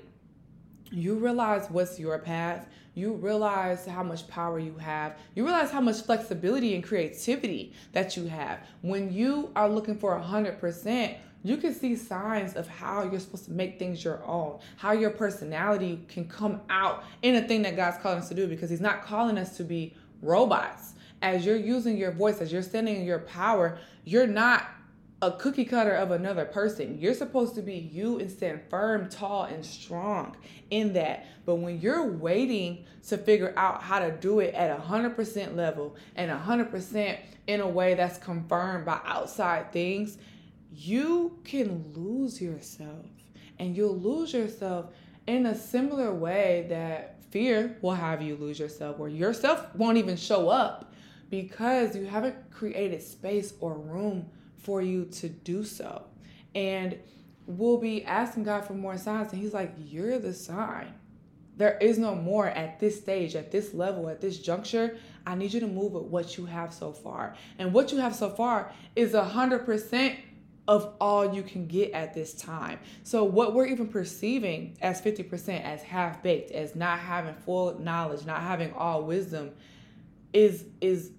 you 0.93 1.15
realize 1.15 1.69
what's 1.69 1.99
your 1.99 2.19
path. 2.19 2.67
You 2.93 3.13
realize 3.13 3.85
how 3.87 4.03
much 4.03 4.27
power 4.27 4.59
you 4.59 4.77
have. 4.77 5.17
You 5.33 5.43
realize 5.43 5.71
how 5.71 5.81
much 5.81 6.01
flexibility 6.01 6.75
and 6.75 6.83
creativity 6.83 7.73
that 7.93 8.15
you 8.15 8.25
have. 8.25 8.59
When 8.81 9.11
you 9.11 9.49
are 9.55 9.67
looking 9.67 9.97
for 9.97 10.15
100%, 10.19 11.17
you 11.43 11.57
can 11.57 11.73
see 11.73 11.95
signs 11.95 12.53
of 12.53 12.67
how 12.67 13.03
you're 13.03 13.19
supposed 13.19 13.45
to 13.45 13.51
make 13.51 13.79
things 13.79 14.03
your 14.03 14.23
own, 14.23 14.59
how 14.77 14.91
your 14.91 15.09
personality 15.09 16.05
can 16.07 16.25
come 16.25 16.61
out 16.69 17.03
in 17.23 17.35
a 17.35 17.41
thing 17.41 17.63
that 17.63 17.75
God's 17.75 17.97
calling 17.97 18.19
us 18.19 18.29
to 18.29 18.35
do 18.35 18.47
because 18.47 18.69
He's 18.69 18.79
not 18.79 19.03
calling 19.03 19.37
us 19.37 19.57
to 19.57 19.63
be 19.63 19.95
robots. 20.21 20.93
As 21.23 21.45
you're 21.45 21.57
using 21.57 21.97
your 21.97 22.11
voice, 22.11 22.39
as 22.39 22.53
you're 22.53 22.61
standing 22.61 22.97
in 22.97 23.03
your 23.03 23.19
power, 23.19 23.77
you're 24.05 24.27
not 24.27 24.67
a 25.23 25.31
cookie 25.31 25.63
cutter 25.63 25.93
of 25.93 26.11
another 26.11 26.43
person. 26.43 26.97
You're 26.99 27.13
supposed 27.13 27.55
to 27.55 27.61
be 27.61 27.75
you 27.75 28.19
and 28.19 28.29
stand 28.29 28.61
firm, 28.69 29.07
tall, 29.09 29.45
and 29.45 29.65
strong 29.65 30.35
in 30.69 30.91
that. 30.93 31.25
But 31.45 31.55
when 31.55 31.79
you're 31.79 32.11
waiting 32.11 32.85
to 33.07 33.17
figure 33.17 33.53
out 33.55 33.81
how 33.81 33.99
to 33.99 34.11
do 34.11 34.41
it 34.41 34.53
at 34.53 34.69
a 34.69 34.81
100% 34.81 35.55
level 35.55 35.95
and 36.17 36.29
a 36.29 36.37
100% 36.37 37.17
in 37.47 37.61
a 37.61 37.67
way 37.67 37.93
that's 37.93 38.17
confirmed 38.17 38.85
by 38.85 38.99
outside 39.05 39.71
things, 39.71 40.17
you 40.73 41.39
can 41.45 41.93
lose 41.93 42.41
yourself. 42.41 43.05
And 43.59 43.77
you'll 43.77 43.97
lose 43.97 44.33
yourself 44.33 44.87
in 45.25 45.45
a 45.45 45.55
similar 45.55 46.13
way 46.13 46.65
that 46.67 47.23
fear 47.31 47.77
will 47.81 47.93
have 47.93 48.21
you 48.21 48.35
lose 48.35 48.59
yourself, 48.59 48.97
where 48.97 49.09
yourself 49.09 49.73
won't 49.73 49.97
even 49.97 50.17
show 50.17 50.49
up 50.49 50.91
because 51.29 51.95
you 51.95 52.05
haven't 52.05 52.35
created 52.51 53.01
space 53.01 53.53
or 53.61 53.77
room 53.77 54.29
for 54.63 54.81
you 54.81 55.05
to 55.05 55.29
do 55.29 55.63
so. 55.63 56.03
And 56.55 56.97
we'll 57.45 57.77
be 57.77 58.03
asking 58.05 58.43
God 58.43 58.65
for 58.65 58.73
more 58.73 58.97
signs, 58.97 59.31
and 59.31 59.41
He's 59.41 59.53
like, 59.53 59.73
You're 59.77 60.19
the 60.19 60.33
sign. 60.33 60.93
There 61.55 61.77
is 61.79 61.99
no 61.99 62.15
more 62.15 62.47
at 62.47 62.79
this 62.79 62.99
stage, 62.99 63.35
at 63.35 63.51
this 63.51 63.73
level, 63.73 64.09
at 64.09 64.21
this 64.21 64.39
juncture. 64.39 64.97
I 65.25 65.35
need 65.35 65.53
you 65.53 65.59
to 65.59 65.67
move 65.67 65.91
with 65.91 66.05
what 66.05 66.35
you 66.37 66.45
have 66.47 66.73
so 66.73 66.91
far. 66.91 67.35
And 67.59 67.73
what 67.73 67.91
you 67.91 67.99
have 67.99 68.15
so 68.15 68.29
far 68.29 68.71
is 68.95 69.13
a 69.13 69.23
hundred 69.23 69.65
percent 69.65 70.17
of 70.67 70.93
all 70.99 71.33
you 71.33 71.43
can 71.43 71.67
get 71.67 71.91
at 71.91 72.13
this 72.13 72.33
time. 72.33 72.79
So 73.03 73.23
what 73.23 73.53
we're 73.53 73.65
even 73.65 73.87
perceiving 73.87 74.77
as 74.81 75.01
50% 75.01 75.61
as 75.61 75.83
half 75.83 76.23
baked, 76.23 76.51
as 76.51 76.73
not 76.75 76.99
having 76.99 77.33
full 77.33 77.77
knowledge, 77.79 78.25
not 78.25 78.41
having 78.41 78.73
all 78.73 79.03
wisdom 79.03 79.51
is 80.31 80.65
is 80.81 81.11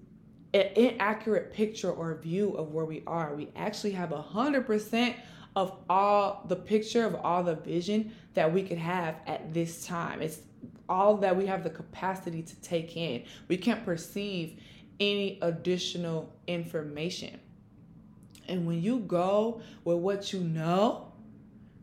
an 0.54 0.70
inaccurate 0.76 1.52
picture 1.52 1.90
or 1.90 2.14
view 2.14 2.52
of 2.52 2.73
where 2.73 2.84
we 2.84 3.02
are. 3.06 3.34
We 3.34 3.50
actually 3.56 3.92
have 3.92 4.12
a 4.12 4.23
hundred 4.23 4.66
percent 4.66 5.16
of 5.56 5.76
all 5.90 6.44
the 6.49 6.56
picture 6.56 7.04
of 7.04 7.16
all 7.16 7.42
the 7.42 7.56
vision 7.56 8.12
that 8.34 8.52
we 8.52 8.62
could 8.62 8.78
have 8.78 9.16
at 9.26 9.52
this 9.52 9.84
time. 9.84 10.23
It's 10.23 10.40
all 10.88 11.16
that 11.18 11.37
we 11.37 11.46
have 11.46 11.64
the 11.64 11.70
capacity 11.70 12.42
to 12.42 12.56
take 12.61 12.96
in. 12.96 13.25
We 13.49 13.56
can't 13.56 13.84
perceive 13.84 14.61
any 15.00 15.38
additional 15.42 16.32
information. 16.46 17.40
And 18.49 18.66
when 18.66 18.82
you 18.82 18.99
go 19.00 19.61
with 19.84 19.99
what 19.99 20.32
you 20.32 20.40
know, 20.40 21.12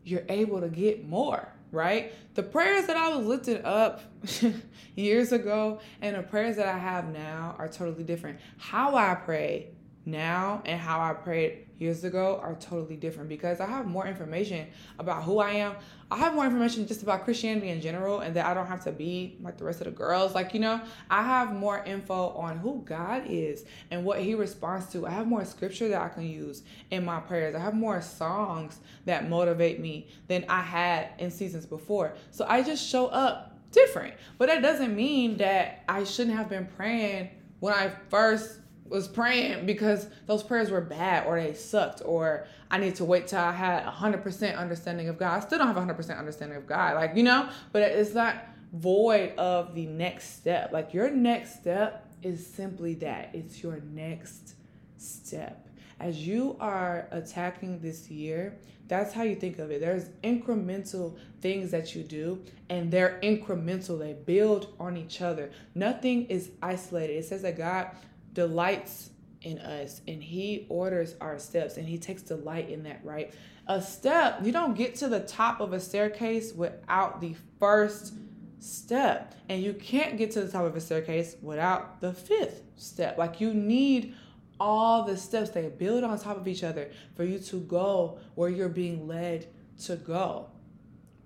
you're 0.04 0.24
able 0.28 0.60
to 0.60 0.68
get 0.68 1.06
more, 1.06 1.48
right? 1.72 2.12
The 2.34 2.42
prayers 2.42 2.86
that 2.86 2.96
I 2.96 3.16
was 3.16 3.26
lifting 3.26 3.64
up 3.64 4.02
years 4.94 5.32
ago 5.32 5.80
and 6.00 6.16
the 6.16 6.22
prayers 6.22 6.56
that 6.56 6.68
I 6.68 6.78
have 6.78 7.08
now 7.08 7.56
are 7.58 7.68
totally 7.68 8.04
different. 8.04 8.38
How 8.58 8.94
I 8.94 9.14
pray 9.14 9.70
now 10.04 10.62
and 10.64 10.80
how 10.80 11.00
I 11.00 11.14
prayed 11.14 11.66
years 11.82 12.04
ago 12.04 12.40
are 12.42 12.54
totally 12.54 12.96
different 12.96 13.28
because 13.28 13.60
I 13.60 13.66
have 13.66 13.86
more 13.86 14.06
information 14.06 14.68
about 14.98 15.24
who 15.24 15.38
I 15.40 15.50
am. 15.50 15.74
I 16.10 16.16
have 16.16 16.34
more 16.34 16.44
information 16.44 16.86
just 16.86 17.02
about 17.02 17.24
Christianity 17.24 17.68
in 17.68 17.80
general 17.80 18.20
and 18.20 18.36
that 18.36 18.46
I 18.46 18.54
don't 18.54 18.66
have 18.66 18.84
to 18.84 18.92
be 18.92 19.36
like 19.42 19.58
the 19.58 19.64
rest 19.64 19.80
of 19.80 19.86
the 19.86 19.90
girls. 19.90 20.34
Like, 20.34 20.54
you 20.54 20.60
know, 20.60 20.80
I 21.10 21.22
have 21.22 21.52
more 21.52 21.82
info 21.84 22.28
on 22.30 22.58
who 22.58 22.82
God 22.86 23.24
is 23.26 23.64
and 23.90 24.04
what 24.04 24.20
he 24.20 24.34
responds 24.34 24.86
to. 24.92 25.06
I 25.06 25.10
have 25.10 25.26
more 25.26 25.44
scripture 25.44 25.88
that 25.88 26.00
I 26.00 26.08
can 26.08 26.26
use 26.26 26.62
in 26.90 27.04
my 27.04 27.20
prayers. 27.20 27.54
I 27.54 27.58
have 27.58 27.74
more 27.74 28.00
songs 28.00 28.78
that 29.04 29.28
motivate 29.28 29.80
me 29.80 30.08
than 30.28 30.44
I 30.48 30.62
had 30.62 31.10
in 31.18 31.30
seasons 31.30 31.66
before. 31.66 32.14
So 32.30 32.46
I 32.48 32.62
just 32.62 32.86
show 32.88 33.06
up 33.08 33.58
different. 33.72 34.14
But 34.38 34.48
that 34.48 34.62
doesn't 34.62 34.94
mean 34.94 35.38
that 35.38 35.82
I 35.88 36.04
shouldn't 36.04 36.36
have 36.36 36.48
been 36.48 36.68
praying 36.76 37.30
when 37.60 37.74
I 37.74 37.90
first 38.08 38.58
was 38.92 39.08
praying 39.08 39.66
because 39.66 40.06
those 40.26 40.42
prayers 40.42 40.70
were 40.70 40.80
bad 40.80 41.26
or 41.26 41.40
they 41.40 41.54
sucked 41.54 42.02
or 42.04 42.46
I 42.70 42.78
need 42.78 42.94
to 42.96 43.04
wait 43.04 43.26
till 43.26 43.40
I 43.40 43.52
had 43.52 43.84
100% 43.84 44.56
understanding 44.56 45.08
of 45.08 45.18
God. 45.18 45.36
I 45.36 45.40
still 45.40 45.58
don't 45.58 45.66
have 45.66 45.76
100% 45.76 46.18
understanding 46.18 46.56
of 46.56 46.66
God. 46.66 46.94
Like, 46.94 47.16
you 47.16 47.22
know, 47.22 47.48
but 47.72 47.82
it's 47.82 48.14
not 48.14 48.36
void 48.72 49.34
of 49.36 49.74
the 49.74 49.86
next 49.86 50.36
step. 50.36 50.72
Like 50.72 50.94
your 50.94 51.10
next 51.10 51.60
step 51.60 52.08
is 52.22 52.46
simply 52.46 52.94
that. 52.96 53.30
It's 53.34 53.62
your 53.62 53.80
next 53.80 54.54
step. 54.96 55.68
As 56.00 56.26
you 56.26 56.56
are 56.60 57.08
attacking 57.10 57.80
this 57.80 58.10
year, 58.10 58.58
that's 58.88 59.14
how 59.14 59.22
you 59.22 59.36
think 59.36 59.58
of 59.58 59.70
it. 59.70 59.80
There's 59.80 60.08
incremental 60.24 61.16
things 61.40 61.70
that 61.70 61.94
you 61.94 62.02
do, 62.02 62.42
and 62.68 62.90
they're 62.90 63.20
incremental. 63.22 63.98
They 63.98 64.12
build 64.12 64.74
on 64.80 64.96
each 64.96 65.22
other. 65.22 65.50
Nothing 65.74 66.26
is 66.26 66.50
isolated. 66.62 67.14
It 67.14 67.24
says 67.24 67.42
that 67.42 67.56
God 67.56 67.90
delights 68.32 69.10
in 69.42 69.58
us 69.58 70.00
and 70.06 70.22
he 70.22 70.66
orders 70.68 71.14
our 71.20 71.38
steps 71.38 71.76
and 71.76 71.86
he 71.86 71.98
takes 71.98 72.22
delight 72.22 72.70
in 72.70 72.82
that, 72.84 73.00
right? 73.04 73.34
A 73.66 73.80
step, 73.80 74.40
you 74.42 74.52
don't 74.52 74.74
get 74.76 74.94
to 74.96 75.08
the 75.08 75.20
top 75.20 75.60
of 75.60 75.72
a 75.72 75.80
staircase 75.80 76.52
without 76.52 77.20
the 77.20 77.34
first 77.58 78.14
step. 78.60 79.34
And 79.48 79.62
you 79.62 79.74
can't 79.74 80.16
get 80.16 80.30
to 80.32 80.42
the 80.42 80.50
top 80.50 80.64
of 80.64 80.76
a 80.76 80.80
staircase 80.80 81.36
without 81.42 82.00
the 82.00 82.12
fifth 82.12 82.62
step. 82.76 83.18
Like 83.18 83.40
you 83.40 83.52
need 83.52 84.14
all 84.60 85.04
the 85.04 85.16
steps 85.16 85.50
they 85.50 85.68
build 85.68 86.04
on 86.04 86.18
top 86.18 86.36
of 86.36 86.46
each 86.46 86.62
other 86.62 86.90
for 87.16 87.24
you 87.24 87.38
to 87.38 87.60
go 87.60 88.18
where 88.34 88.48
you're 88.48 88.68
being 88.68 89.08
led 89.08 89.46
to 89.84 89.96
go. 89.96 90.48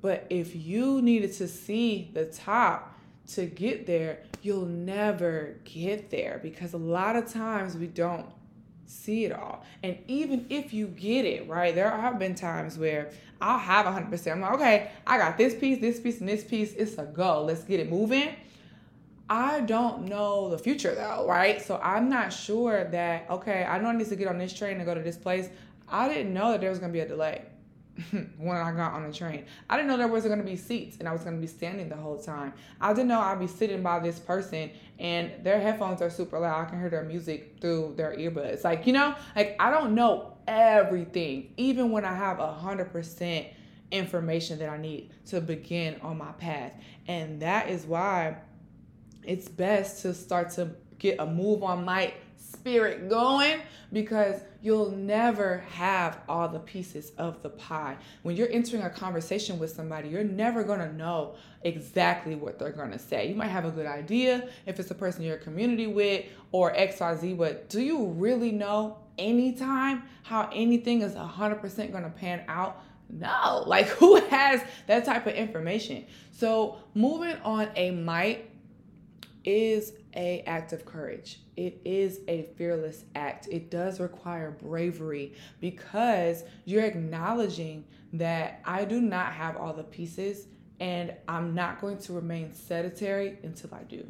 But 0.00 0.26
if 0.30 0.54
you 0.56 1.02
needed 1.02 1.32
to 1.34 1.48
see 1.48 2.10
the 2.14 2.26
top 2.26 2.94
to 3.28 3.46
get 3.46 3.86
there, 3.86 4.22
you'll 4.46 4.64
never 4.64 5.56
get 5.64 6.08
there 6.10 6.38
because 6.42 6.72
a 6.72 6.78
lot 6.78 7.16
of 7.16 7.30
times 7.30 7.76
we 7.76 7.88
don't 7.88 8.26
see 8.86 9.24
it 9.24 9.32
all. 9.32 9.64
And 9.82 9.98
even 10.06 10.46
if 10.48 10.72
you 10.72 10.86
get 10.86 11.24
it, 11.24 11.48
right, 11.48 11.74
there 11.74 11.90
have 11.90 12.18
been 12.20 12.36
times 12.36 12.78
where 12.78 13.10
I'll 13.40 13.58
have 13.58 13.84
100%. 13.84 14.32
I'm 14.32 14.40
like, 14.40 14.52
okay, 14.52 14.90
I 15.04 15.18
got 15.18 15.36
this 15.36 15.54
piece, 15.54 15.80
this 15.80 15.98
piece, 15.98 16.20
and 16.20 16.28
this 16.28 16.44
piece. 16.44 16.72
It's 16.74 16.96
a 16.96 17.04
go. 17.04 17.42
Let's 17.42 17.64
get 17.64 17.80
it 17.80 17.90
moving. 17.90 18.36
I 19.28 19.62
don't 19.62 20.04
know 20.04 20.48
the 20.48 20.58
future 20.58 20.94
though, 20.94 21.26
right? 21.26 21.60
So 21.60 21.80
I'm 21.82 22.08
not 22.08 22.32
sure 22.32 22.84
that, 22.84 23.28
okay, 23.28 23.64
I 23.64 23.80
know 23.80 23.88
I 23.88 23.96
need 23.96 24.06
to 24.06 24.14
get 24.14 24.28
on 24.28 24.38
this 24.38 24.52
train 24.52 24.76
and 24.76 24.86
go 24.86 24.94
to 24.94 25.00
this 25.00 25.16
place. 25.16 25.48
I 25.88 26.08
didn't 26.08 26.32
know 26.32 26.52
that 26.52 26.60
there 26.60 26.70
was 26.70 26.78
going 26.78 26.92
to 26.92 26.96
be 26.96 27.00
a 27.00 27.08
delay. 27.08 27.42
when 28.38 28.56
I 28.56 28.72
got 28.72 28.92
on 28.92 29.06
the 29.06 29.12
train. 29.12 29.46
I 29.70 29.76
didn't 29.76 29.88
know 29.88 29.96
there 29.96 30.08
wasn't 30.08 30.34
going 30.34 30.44
to 30.44 30.50
be 30.50 30.56
seats 30.56 30.96
and 30.98 31.08
I 31.08 31.12
was 31.12 31.22
going 31.22 31.36
to 31.36 31.40
be 31.40 31.46
standing 31.46 31.88
the 31.88 31.96
whole 31.96 32.18
time. 32.18 32.52
I 32.80 32.92
didn't 32.92 33.08
know 33.08 33.20
I'd 33.20 33.40
be 33.40 33.46
sitting 33.46 33.82
by 33.82 34.00
this 34.00 34.18
person 34.18 34.70
and 34.98 35.32
their 35.42 35.60
headphones 35.60 36.02
are 36.02 36.10
super 36.10 36.38
loud. 36.38 36.66
I 36.66 36.70
can 36.70 36.80
hear 36.80 36.90
their 36.90 37.04
music 37.04 37.56
through 37.60 37.94
their 37.96 38.14
earbuds. 38.16 38.64
Like, 38.64 38.86
you 38.86 38.92
know, 38.92 39.14
like 39.34 39.56
I 39.58 39.70
don't 39.70 39.94
know 39.94 40.34
everything, 40.46 41.52
even 41.56 41.90
when 41.90 42.04
I 42.04 42.14
have 42.14 42.38
a 42.38 42.52
hundred 42.52 42.92
percent 42.92 43.46
information 43.90 44.58
that 44.58 44.68
I 44.68 44.76
need 44.76 45.10
to 45.26 45.40
begin 45.40 46.00
on 46.02 46.18
my 46.18 46.32
path. 46.32 46.72
And 47.06 47.40
that 47.42 47.70
is 47.70 47.84
why 47.84 48.36
it's 49.22 49.48
best 49.48 50.02
to 50.02 50.14
start 50.14 50.50
to 50.50 50.70
get 50.98 51.18
a 51.18 51.26
move 51.26 51.62
on 51.62 51.84
my 51.84 52.14
spirit 52.66 53.08
going 53.08 53.61
because 53.92 54.40
you'll 54.61 54.90
never 54.90 55.58
have 55.70 56.18
all 56.28 56.49
the 56.49 56.58
pieces 56.58 57.12
of 57.16 57.40
the 57.40 57.49
pie. 57.49 57.96
When 58.23 58.35
you're 58.35 58.50
entering 58.50 58.82
a 58.82 58.90
conversation 58.90 59.61
with 59.61 59.70
somebody, 59.70 60.08
you're 60.08 60.25
never 60.25 60.64
going 60.64 60.80
to 60.80 60.92
know 60.92 61.37
exactly 61.62 62.35
what 62.35 62.58
they're 62.58 62.73
going 62.73 62.90
to 62.90 62.99
say. 62.99 63.28
You 63.28 63.37
might 63.37 63.50
have 63.50 63.66
a 63.66 63.70
good 63.70 63.87
idea 63.87 64.49
if 64.66 64.80
it's 64.80 64.90
a 64.90 64.96
person 64.96 65.23
you're 65.23 65.37
a 65.37 65.38
community 65.38 65.87
with 65.87 66.25
or 66.50 66.75
XYZ, 66.75 67.38
but 67.38 67.68
do 67.68 67.80
you 67.80 68.06
really 68.06 68.50
know 68.50 68.99
anytime 69.16 70.02
how 70.25 70.50
anything 70.52 71.02
is 71.02 71.14
100% 71.14 71.92
going 71.92 72.02
to 72.02 72.11
pan 72.11 72.42
out? 72.49 72.82
No, 73.08 73.62
like 73.68 73.87
who 73.87 74.16
has 74.16 74.61
that 74.88 75.04
type 75.04 75.28
of 75.28 75.35
information? 75.35 76.04
So, 76.32 76.78
moving 76.94 77.37
on 77.44 77.68
a 77.76 77.92
might 77.92 78.50
is 79.44 79.92
a 80.16 80.42
act 80.46 80.73
of 80.73 80.85
courage. 80.85 81.40
It 81.56 81.80
is 81.85 82.20
a 82.26 82.49
fearless 82.56 83.04
act. 83.14 83.49
It 83.50 83.70
does 83.70 84.00
require 84.00 84.50
bravery 84.50 85.35
because 85.61 86.44
you're 86.64 86.85
acknowledging 86.85 87.85
that 88.14 88.61
I 88.64 88.85
do 88.85 89.00
not 89.00 89.32
have 89.32 89.56
all 89.56 89.75
the 89.75 89.85
pieces 89.85 90.49
and 90.80 91.14
I'm 91.28 91.54
not 91.54 91.80
going 91.80 91.99
to 91.99 92.12
remain 92.12 92.54
sedentary 92.54 93.38
until 93.42 93.75
I 93.75 93.82
do. 93.85 94.06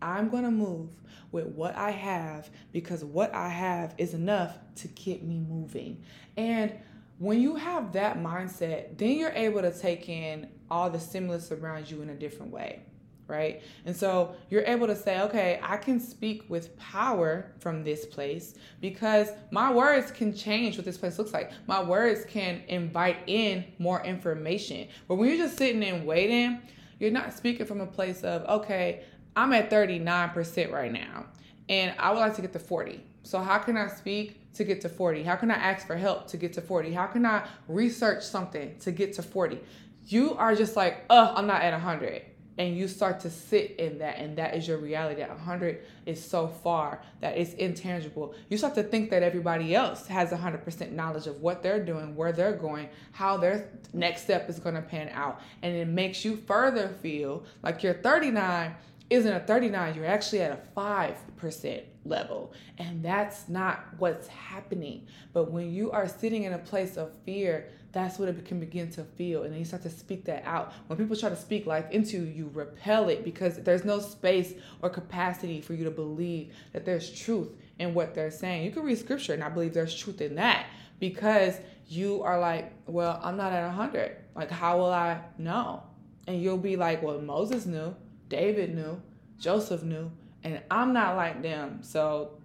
I'm 0.00 0.28
going 0.28 0.44
to 0.44 0.50
move 0.50 0.90
with 1.32 1.46
what 1.46 1.74
I 1.74 1.90
have 1.90 2.50
because 2.72 3.04
what 3.04 3.34
I 3.34 3.48
have 3.48 3.94
is 3.98 4.14
enough 4.14 4.56
to 4.76 4.88
keep 4.88 5.22
me 5.22 5.40
moving. 5.40 6.02
And 6.36 6.72
when 7.18 7.40
you 7.40 7.56
have 7.56 7.92
that 7.92 8.18
mindset, 8.18 8.98
then 8.98 9.12
you're 9.12 9.30
able 9.30 9.62
to 9.62 9.76
take 9.76 10.08
in 10.08 10.48
all 10.70 10.90
the 10.90 11.00
stimulus 11.00 11.50
around 11.50 11.90
you 11.90 12.02
in 12.02 12.10
a 12.10 12.14
different 12.14 12.52
way 12.52 12.82
right? 13.28 13.62
And 13.84 13.96
so 13.96 14.34
you're 14.50 14.64
able 14.64 14.86
to 14.86 14.96
say, 14.96 15.20
okay, 15.22 15.60
I 15.62 15.76
can 15.76 15.98
speak 15.98 16.48
with 16.48 16.76
power 16.78 17.52
from 17.58 17.82
this 17.82 18.06
place 18.06 18.54
because 18.80 19.30
my 19.50 19.72
words 19.72 20.10
can 20.10 20.34
change 20.34 20.76
what 20.76 20.84
this 20.84 20.98
place 20.98 21.18
looks 21.18 21.32
like. 21.32 21.52
My 21.66 21.82
words 21.82 22.24
can 22.24 22.62
invite 22.68 23.18
in 23.26 23.64
more 23.78 24.02
information. 24.04 24.88
But 25.08 25.16
when 25.16 25.28
you're 25.28 25.38
just 25.38 25.58
sitting 25.58 25.82
and 25.84 26.06
waiting, 26.06 26.62
you're 26.98 27.10
not 27.10 27.32
speaking 27.32 27.66
from 27.66 27.80
a 27.80 27.86
place 27.86 28.22
of, 28.22 28.44
okay, 28.44 29.02
I'm 29.34 29.52
at 29.52 29.70
39% 29.70 30.72
right 30.72 30.92
now 30.92 31.26
and 31.68 31.94
I 31.98 32.10
would 32.10 32.20
like 32.20 32.34
to 32.36 32.42
get 32.42 32.52
to 32.54 32.58
40. 32.58 33.02
So 33.22 33.40
how 33.40 33.58
can 33.58 33.76
I 33.76 33.88
speak 33.88 34.52
to 34.54 34.64
get 34.64 34.80
to 34.82 34.88
40? 34.88 35.24
How 35.24 35.36
can 35.36 35.50
I 35.50 35.54
ask 35.54 35.86
for 35.86 35.96
help 35.96 36.28
to 36.28 36.36
get 36.36 36.52
to 36.54 36.62
40? 36.62 36.92
How 36.92 37.06
can 37.06 37.26
I 37.26 37.46
research 37.68 38.22
something 38.22 38.78
to 38.78 38.92
get 38.92 39.12
to 39.14 39.22
40? 39.22 39.60
You 40.06 40.34
are 40.36 40.54
just 40.54 40.76
like, 40.76 41.04
oh, 41.10 41.34
I'm 41.34 41.46
not 41.46 41.62
at 41.62 41.72
100 41.72 42.22
and 42.58 42.76
you 42.76 42.88
start 42.88 43.20
to 43.20 43.30
sit 43.30 43.76
in 43.78 43.98
that 43.98 44.18
and 44.18 44.36
that 44.38 44.54
is 44.54 44.66
your 44.66 44.78
reality. 44.78 45.20
That 45.20 45.30
100 45.30 45.82
is 46.06 46.22
so 46.22 46.48
far 46.48 47.02
that 47.20 47.36
it's 47.36 47.54
intangible. 47.54 48.34
You 48.48 48.58
start 48.58 48.74
to 48.76 48.82
think 48.82 49.10
that 49.10 49.22
everybody 49.22 49.74
else 49.74 50.06
has 50.06 50.30
100% 50.30 50.92
knowledge 50.92 51.26
of 51.26 51.40
what 51.42 51.62
they're 51.62 51.84
doing 51.84 52.16
where 52.16 52.32
they're 52.32 52.56
going 52.56 52.88
how 53.12 53.36
their 53.36 53.68
next 53.92 54.22
step 54.22 54.48
is 54.48 54.58
going 54.58 54.74
to 54.74 54.82
pan 54.82 55.10
out. 55.12 55.40
And 55.62 55.74
it 55.74 55.88
makes 55.88 56.24
you 56.24 56.36
further 56.36 56.88
feel 57.02 57.44
like 57.62 57.82
you're 57.82 57.94
39 57.94 58.74
isn't 59.08 59.32
a 59.32 59.40
39, 59.40 59.94
you're 59.94 60.06
actually 60.06 60.40
at 60.42 60.50
a 60.50 60.78
5% 60.78 61.82
level. 62.04 62.52
And 62.78 63.04
that's 63.04 63.48
not 63.48 63.86
what's 63.98 64.26
happening. 64.28 65.06
But 65.32 65.50
when 65.50 65.72
you 65.72 65.90
are 65.92 66.08
sitting 66.08 66.44
in 66.44 66.52
a 66.54 66.58
place 66.58 66.96
of 66.96 67.12
fear, 67.24 67.68
that's 67.92 68.18
what 68.18 68.28
it 68.28 68.44
can 68.44 68.60
begin 68.60 68.90
to 68.92 69.04
feel. 69.04 69.44
And 69.44 69.52
then 69.52 69.58
you 69.58 69.64
start 69.64 69.82
to 69.84 69.90
speak 69.90 70.24
that 70.24 70.44
out. 70.44 70.72
When 70.86 70.98
people 70.98 71.16
try 71.16 71.30
to 71.30 71.36
speak 71.36 71.66
life 71.66 71.90
into 71.90 72.18
you, 72.18 72.24
you 72.24 72.50
repel 72.52 73.08
it 73.08 73.24
because 73.24 73.56
there's 73.62 73.84
no 73.84 74.00
space 74.00 74.54
or 74.82 74.90
capacity 74.90 75.60
for 75.60 75.72
you 75.72 75.84
to 75.84 75.90
believe 75.90 76.52
that 76.72 76.84
there's 76.84 77.10
truth 77.10 77.48
in 77.78 77.94
what 77.94 78.14
they're 78.14 78.30
saying. 78.30 78.64
You 78.64 78.70
can 78.70 78.82
read 78.82 78.98
scripture 78.98 79.34
and 79.34 79.42
I 79.42 79.48
believe 79.48 79.72
there's 79.72 79.94
truth 79.94 80.20
in 80.20 80.34
that 80.34 80.66
because 80.98 81.58
you 81.88 82.22
are 82.22 82.38
like, 82.38 82.72
well, 82.86 83.20
I'm 83.22 83.36
not 83.36 83.52
at 83.52 83.64
100. 83.66 84.16
Like, 84.34 84.50
how 84.50 84.78
will 84.78 84.92
I 84.92 85.20
know? 85.38 85.82
And 86.26 86.42
you'll 86.42 86.58
be 86.58 86.76
like, 86.76 87.02
well, 87.02 87.20
Moses 87.20 87.66
knew, 87.66 87.94
David 88.28 88.74
knew, 88.74 89.00
Joseph 89.38 89.82
knew, 89.82 90.10
and 90.42 90.60
I'm 90.70 90.92
not 90.92 91.16
like 91.16 91.42
them. 91.42 91.82
So 91.82 92.38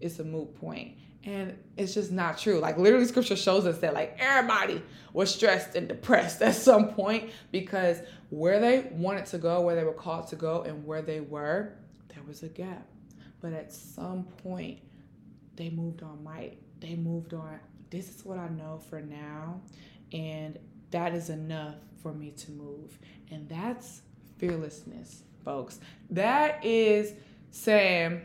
it's 0.00 0.18
a 0.18 0.24
moot 0.24 0.54
point. 0.60 0.96
And 1.24 1.58
it's 1.76 1.94
just 1.94 2.12
not 2.12 2.38
true. 2.38 2.58
Like 2.58 2.78
literally 2.78 3.04
scripture 3.04 3.36
shows 3.36 3.66
us 3.66 3.78
that 3.78 3.92
like 3.92 4.16
everybody 4.18 4.82
was 5.12 5.34
stressed 5.34 5.74
and 5.74 5.88
depressed 5.88 6.40
at 6.42 6.54
some 6.54 6.88
point 6.94 7.30
because 7.50 7.98
where 8.30 8.60
they 8.60 8.90
wanted 8.92 9.26
to 9.26 9.38
go, 9.38 9.60
where 9.60 9.74
they 9.74 9.84
were 9.84 9.92
called 9.92 10.28
to 10.28 10.36
go, 10.36 10.62
and 10.62 10.86
where 10.86 11.02
they 11.02 11.20
were, 11.20 11.74
there 12.14 12.22
was 12.26 12.42
a 12.42 12.48
gap. 12.48 12.86
But 13.40 13.52
at 13.52 13.72
some 13.72 14.24
point, 14.42 14.80
they 15.56 15.70
moved 15.70 16.02
on 16.02 16.22
might. 16.22 16.58
They 16.80 16.94
moved 16.94 17.34
on. 17.34 17.58
This 17.90 18.14
is 18.14 18.24
what 18.24 18.38
I 18.38 18.48
know 18.48 18.80
for 18.88 19.00
now. 19.00 19.60
And 20.12 20.58
that 20.90 21.14
is 21.14 21.30
enough 21.30 21.76
for 22.02 22.12
me 22.12 22.30
to 22.30 22.50
move. 22.52 22.98
And 23.30 23.48
that's 23.48 24.02
fearlessness, 24.38 25.22
folks. 25.44 25.80
That 26.10 26.64
is 26.64 27.12
saying, 27.50 28.22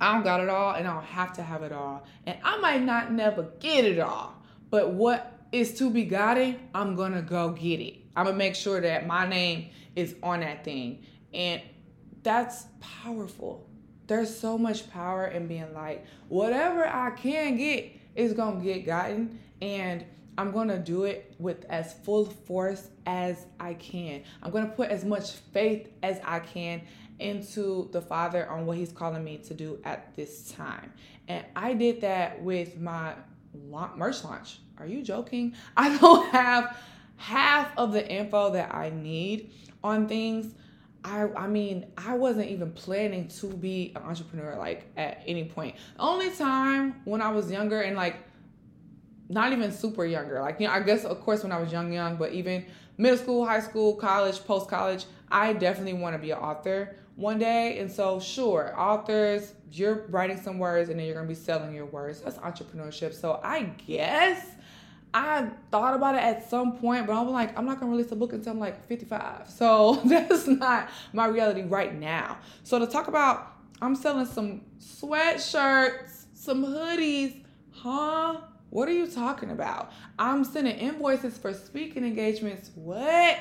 I 0.00 0.14
don't 0.14 0.22
got 0.22 0.40
it 0.40 0.48
all 0.48 0.74
and 0.74 0.86
I 0.86 0.94
don't 0.94 1.04
have 1.04 1.32
to 1.34 1.42
have 1.42 1.62
it 1.62 1.72
all. 1.72 2.06
And 2.26 2.38
I 2.42 2.58
might 2.58 2.82
not 2.82 3.12
never 3.12 3.50
get 3.60 3.84
it 3.84 3.98
all. 3.98 4.34
But 4.70 4.92
what 4.92 5.38
is 5.52 5.74
to 5.78 5.90
be 5.90 6.04
gotten, 6.04 6.58
I'm 6.74 6.94
gonna 6.94 7.22
go 7.22 7.50
get 7.50 7.80
it. 7.80 7.98
I'm 8.16 8.26
gonna 8.26 8.36
make 8.36 8.54
sure 8.54 8.80
that 8.80 9.06
my 9.06 9.26
name 9.26 9.70
is 9.96 10.14
on 10.22 10.40
that 10.40 10.64
thing. 10.64 11.04
And 11.32 11.60
that's 12.22 12.66
powerful. 12.80 13.68
There's 14.06 14.34
so 14.34 14.56
much 14.56 14.90
power 14.90 15.26
in 15.26 15.46
being 15.46 15.72
like, 15.74 16.04
whatever 16.28 16.86
I 16.86 17.10
can 17.10 17.56
get 17.56 17.92
is 18.14 18.32
gonna 18.32 18.62
get 18.62 18.86
gotten. 18.86 19.38
And 19.60 20.04
I'm 20.36 20.52
to 20.68 20.78
do 20.78 21.02
it 21.04 21.34
with 21.40 21.64
as 21.68 21.94
full 22.04 22.26
force 22.26 22.90
as 23.08 23.46
I 23.58 23.72
can. 23.72 24.22
I'm 24.42 24.50
going 24.50 24.66
to 24.68 24.70
put 24.70 24.90
as 24.90 25.02
much 25.02 25.32
faith 25.32 25.88
as 26.02 26.20
I 26.22 26.40
can 26.40 26.82
into 27.18 27.88
the 27.90 28.02
Father 28.02 28.48
on 28.50 28.66
what 28.66 28.76
He's 28.76 28.92
calling 28.92 29.24
me 29.24 29.38
to 29.38 29.54
do 29.54 29.80
at 29.82 30.14
this 30.14 30.52
time. 30.52 30.92
And 31.26 31.44
I 31.56 31.72
did 31.72 32.02
that 32.02 32.40
with 32.42 32.78
my 32.78 33.14
merch 33.96 34.22
launch. 34.24 34.58
Are 34.76 34.86
you 34.86 35.02
joking? 35.02 35.54
I 35.76 35.96
don't 35.96 36.30
have 36.32 36.76
half 37.16 37.72
of 37.78 37.92
the 37.92 38.06
info 38.06 38.52
that 38.52 38.74
I 38.74 38.90
need 38.90 39.52
on 39.82 40.06
things. 40.06 40.54
I, 41.02 41.28
I 41.34 41.46
mean, 41.46 41.86
I 41.96 42.14
wasn't 42.14 42.50
even 42.50 42.72
planning 42.72 43.28
to 43.28 43.46
be 43.46 43.92
an 43.96 44.02
entrepreneur 44.02 44.56
like 44.56 44.84
at 44.98 45.22
any 45.26 45.44
point. 45.44 45.76
Only 45.98 46.30
time 46.30 47.00
when 47.06 47.22
I 47.22 47.30
was 47.30 47.50
younger 47.50 47.80
and 47.80 47.96
like 47.96 48.16
not 49.30 49.52
even 49.52 49.72
super 49.72 50.04
younger. 50.04 50.40
Like, 50.40 50.60
you 50.60 50.66
know, 50.66 50.72
I 50.72 50.80
guess, 50.80 51.04
of 51.04 51.20
course, 51.20 51.42
when 51.42 51.52
I 51.52 51.60
was 51.60 51.72
young, 51.72 51.92
young, 51.92 52.16
but 52.16 52.32
even 52.32 52.66
middle 52.98 53.16
school, 53.16 53.46
high 53.46 53.60
school, 53.60 53.94
college, 53.94 54.44
post 54.44 54.68
college, 54.68 55.06
I 55.30 55.52
definitely 55.54 55.94
want 55.94 56.14
to 56.14 56.18
be 56.18 56.32
an 56.32 56.38
author 56.38 56.96
one 57.16 57.38
day. 57.38 57.78
And 57.78 57.90
so, 57.90 58.20
sure, 58.20 58.74
authors, 58.78 59.54
you're 59.72 60.06
writing 60.08 60.40
some 60.40 60.58
words 60.58 60.90
and 60.90 60.98
then 60.98 61.06
you're 61.06 61.14
going 61.14 61.26
to 61.26 61.34
be 61.34 61.38
selling 61.38 61.74
your 61.74 61.86
words. 61.86 62.20
That's 62.20 62.38
entrepreneurship. 62.38 63.14
So, 63.14 63.40
I 63.42 63.62
guess 63.86 64.44
I 65.12 65.48
thought 65.70 65.94
about 65.94 66.14
it 66.14 66.22
at 66.22 66.48
some 66.48 66.76
point, 66.76 67.06
but 67.06 67.14
I'm 67.14 67.30
like, 67.30 67.58
I'm 67.58 67.64
not 67.64 67.80
going 67.80 67.90
to 67.90 67.96
release 67.96 68.12
a 68.12 68.16
book 68.16 68.32
until 68.32 68.52
I'm 68.52 68.60
like 68.60 68.86
55. 68.86 69.48
So, 69.58 70.00
that's 70.04 70.46
not 70.46 70.90
my 71.12 71.26
reality 71.26 71.62
right 71.62 71.94
now. 71.94 72.38
So, 72.62 72.78
to 72.78 72.86
talk 72.86 73.08
about, 73.08 73.52
I'm 73.80 73.94
selling 73.94 74.26
some 74.26 74.62
sweatshirts, 74.80 76.26
some 76.34 76.64
hoodies, 76.64 77.42
huh? 77.70 78.40
What 78.70 78.88
are 78.88 78.92
you 78.92 79.06
talking 79.06 79.50
about? 79.50 79.92
I'm 80.18 80.44
sending 80.44 80.76
invoices 80.76 81.38
for 81.38 81.54
speaking 81.54 82.04
engagements. 82.04 82.70
What? 82.74 83.38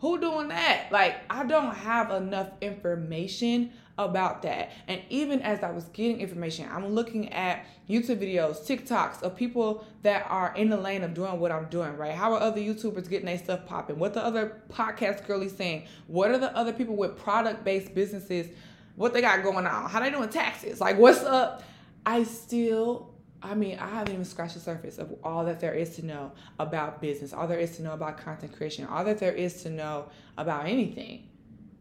Who 0.00 0.20
doing 0.20 0.48
that? 0.48 0.88
Like, 0.90 1.16
I 1.30 1.44
don't 1.44 1.74
have 1.74 2.10
enough 2.10 2.48
information 2.60 3.72
about 3.96 4.42
that. 4.42 4.72
And 4.88 5.00
even 5.08 5.40
as 5.40 5.62
I 5.62 5.70
was 5.70 5.84
getting 5.84 6.20
information, 6.20 6.68
I'm 6.70 6.88
looking 6.88 7.32
at 7.32 7.64
YouTube 7.88 8.18
videos, 8.18 8.66
TikToks 8.66 9.22
of 9.22 9.36
people 9.36 9.86
that 10.02 10.26
are 10.28 10.52
in 10.56 10.68
the 10.68 10.76
lane 10.76 11.04
of 11.04 11.14
doing 11.14 11.38
what 11.40 11.52
I'm 11.52 11.66
doing, 11.66 11.96
right? 11.96 12.12
How 12.12 12.32
are 12.34 12.40
other 12.40 12.60
YouTubers 12.60 13.08
getting 13.08 13.26
their 13.26 13.38
stuff 13.38 13.64
popping? 13.66 13.98
What 13.98 14.12
the 14.12 14.22
other 14.22 14.60
podcast 14.68 15.26
girlies 15.26 15.56
saying? 15.56 15.86
What 16.08 16.30
are 16.32 16.38
the 16.38 16.54
other 16.56 16.72
people 16.72 16.96
with 16.96 17.16
product 17.16 17.64
based 17.64 17.94
businesses? 17.94 18.48
What 18.96 19.14
they 19.14 19.20
got 19.20 19.42
going 19.42 19.66
on? 19.66 19.88
How 19.88 20.00
they 20.00 20.10
doing 20.10 20.28
taxes? 20.28 20.80
Like, 20.80 20.98
what's 20.98 21.22
up? 21.22 21.62
I 22.04 22.24
still 22.24 23.13
I 23.44 23.54
mean, 23.54 23.78
I 23.78 23.88
haven't 23.90 24.14
even 24.14 24.24
scratched 24.24 24.54
the 24.54 24.60
surface 24.60 24.96
of 24.96 25.14
all 25.22 25.44
that 25.44 25.60
there 25.60 25.74
is 25.74 25.96
to 25.96 26.06
know 26.06 26.32
about 26.58 27.02
business, 27.02 27.34
all 27.34 27.46
there 27.46 27.58
is 27.58 27.76
to 27.76 27.82
know 27.82 27.92
about 27.92 28.16
content 28.16 28.56
creation, 28.56 28.86
all 28.86 29.04
that 29.04 29.18
there 29.18 29.32
is 29.32 29.62
to 29.64 29.70
know 29.70 30.08
about 30.38 30.66
anything. 30.66 31.28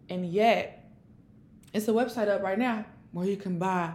And 0.10 0.26
yet, 0.26 0.91
it's 1.71 1.88
a 1.88 1.91
website 1.91 2.28
up 2.28 2.43
right 2.43 2.60
now 2.60 2.86
where 3.13 3.26
you 3.26 3.38
can 3.38 3.58
buy 3.60 3.93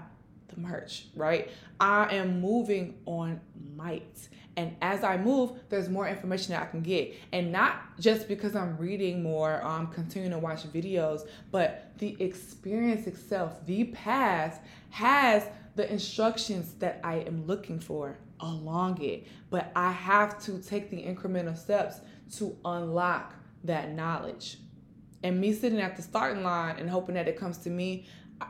the 0.48 0.58
merch, 0.58 1.08
right? 1.14 1.50
I 1.78 2.16
am 2.16 2.40
moving 2.40 2.98
on 3.04 3.40
might. 3.76 4.28
And 4.56 4.74
as 4.82 5.04
I 5.04 5.18
move, 5.18 5.52
there's 5.68 5.88
more 5.88 6.08
information 6.08 6.52
that 6.52 6.62
I 6.62 6.66
can 6.66 6.80
get. 6.80 7.14
And 7.32 7.52
not 7.52 8.00
just 8.00 8.26
because 8.26 8.56
I'm 8.56 8.76
reading 8.78 9.22
more 9.22 9.62
I'm 9.62 9.88
continuing 9.88 10.32
to 10.32 10.38
watch 10.38 10.64
videos, 10.72 11.28
but 11.52 11.92
the 11.98 12.16
experience 12.18 13.06
itself, 13.06 13.64
the 13.66 13.84
path 13.84 14.60
has 14.90 15.44
the 15.78 15.90
instructions 15.92 16.74
that 16.80 16.98
I 17.04 17.18
am 17.18 17.46
looking 17.46 17.78
for 17.78 18.18
along 18.40 19.00
it. 19.00 19.28
But 19.48 19.70
I 19.76 19.92
have 19.92 20.42
to 20.42 20.58
take 20.58 20.90
the 20.90 20.96
incremental 20.96 21.56
steps 21.56 22.00
to 22.38 22.56
unlock 22.64 23.32
that 23.62 23.92
knowledge. 23.92 24.58
And 25.22 25.40
me 25.40 25.52
sitting 25.52 25.80
at 25.80 25.94
the 25.94 26.02
starting 26.02 26.42
line 26.42 26.80
and 26.80 26.90
hoping 26.90 27.14
that 27.14 27.28
it 27.28 27.38
comes 27.38 27.58
to 27.58 27.70
me, 27.70 28.06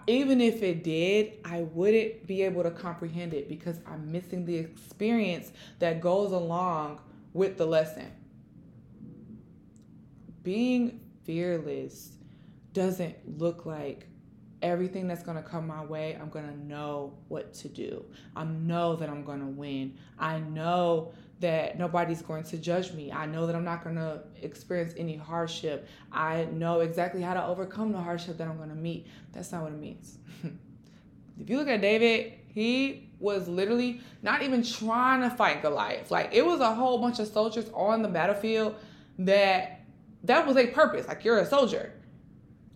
even 0.07 0.41
if 0.41 0.63
it 0.63 0.83
did, 0.83 1.35
I 1.45 1.65
wouldn't 1.75 2.27
be 2.27 2.45
able 2.45 2.63
to 2.63 2.71
comprehend 2.71 3.35
it 3.35 3.47
because 3.47 3.79
I'm 3.87 4.11
missing 4.11 4.47
the 4.47 4.57
experience 4.57 5.53
that 5.81 6.01
goes 6.01 6.33
along 6.33 6.99
with 7.35 7.59
the 7.59 7.67
lesson. 7.67 8.11
Being 10.43 11.03
fearless 11.25 12.13
doesn't 12.73 13.39
look 13.39 13.67
like 13.67 14.09
everything 14.63 15.07
that's 15.07 15.23
going 15.23 15.37
to 15.37 15.43
come 15.43 15.67
my 15.67 15.85
way, 15.85 16.17
I'm 16.21 16.29
going 16.31 16.47
to 16.47 16.67
know 16.67 17.15
what 17.29 17.55
to 17.55 17.69
do. 17.69 18.05
I 18.35 18.45
know 18.45 18.97
that 18.97 19.09
I'm 19.09 19.25
going 19.25 19.41
to 19.41 19.47
win. 19.47 19.95
I 20.19 20.41
know 20.41 21.13
that 21.41 21.79
nobody's 21.79 22.23
going 22.23 22.43
to 22.45 22.59
judge 22.59 22.93
me. 22.93 23.13
I 23.13 23.27
know 23.27 23.47
that 23.47 23.55
I'm 23.55 23.65
not 23.65 23.85
going 23.85 23.97
to 23.97 24.23
experience 24.43 24.95
any 24.97 25.17
hardship. 25.17 25.89
I 26.11 26.47
know 26.47 26.81
exactly 26.81 27.23
how 27.23 27.35
to 27.35 27.47
overcome 27.47 27.93
the 27.93 28.01
hardship 28.01 28.39
that 28.39 28.49
I'm 28.49 28.57
going 28.57 28.71
to 28.71 28.75
meet. 28.75 29.07
That's 29.33 29.53
not 29.53 29.63
what 29.63 29.73
it 29.73 29.79
means. 29.79 30.19
if 31.41 31.49
you 31.49 31.59
look 31.59 31.69
at 31.69 31.81
David, 31.81 32.35
he 32.49 33.11
was 33.21 33.49
literally 33.49 34.01
not 34.23 34.43
even 34.43 34.63
trying 34.63 35.21
to 35.23 35.31
fight 35.31 35.63
Goliath. 35.63 36.11
Like 36.11 36.31
it 36.33 36.45
was 36.45 36.61
a 36.61 36.75
whole 36.75 36.99
bunch 36.99 37.21
of 37.21 37.29
soldiers 37.29 37.71
on 37.73 38.03
the 38.03 38.09
battlefield 38.09 38.75
that 39.21 39.83
that 40.25 40.47
was 40.47 40.57
a 40.57 40.67
purpose. 40.67 41.07
Like 41.07 41.25
you're 41.25 41.39
a 41.39 41.47
soldier 41.47 41.93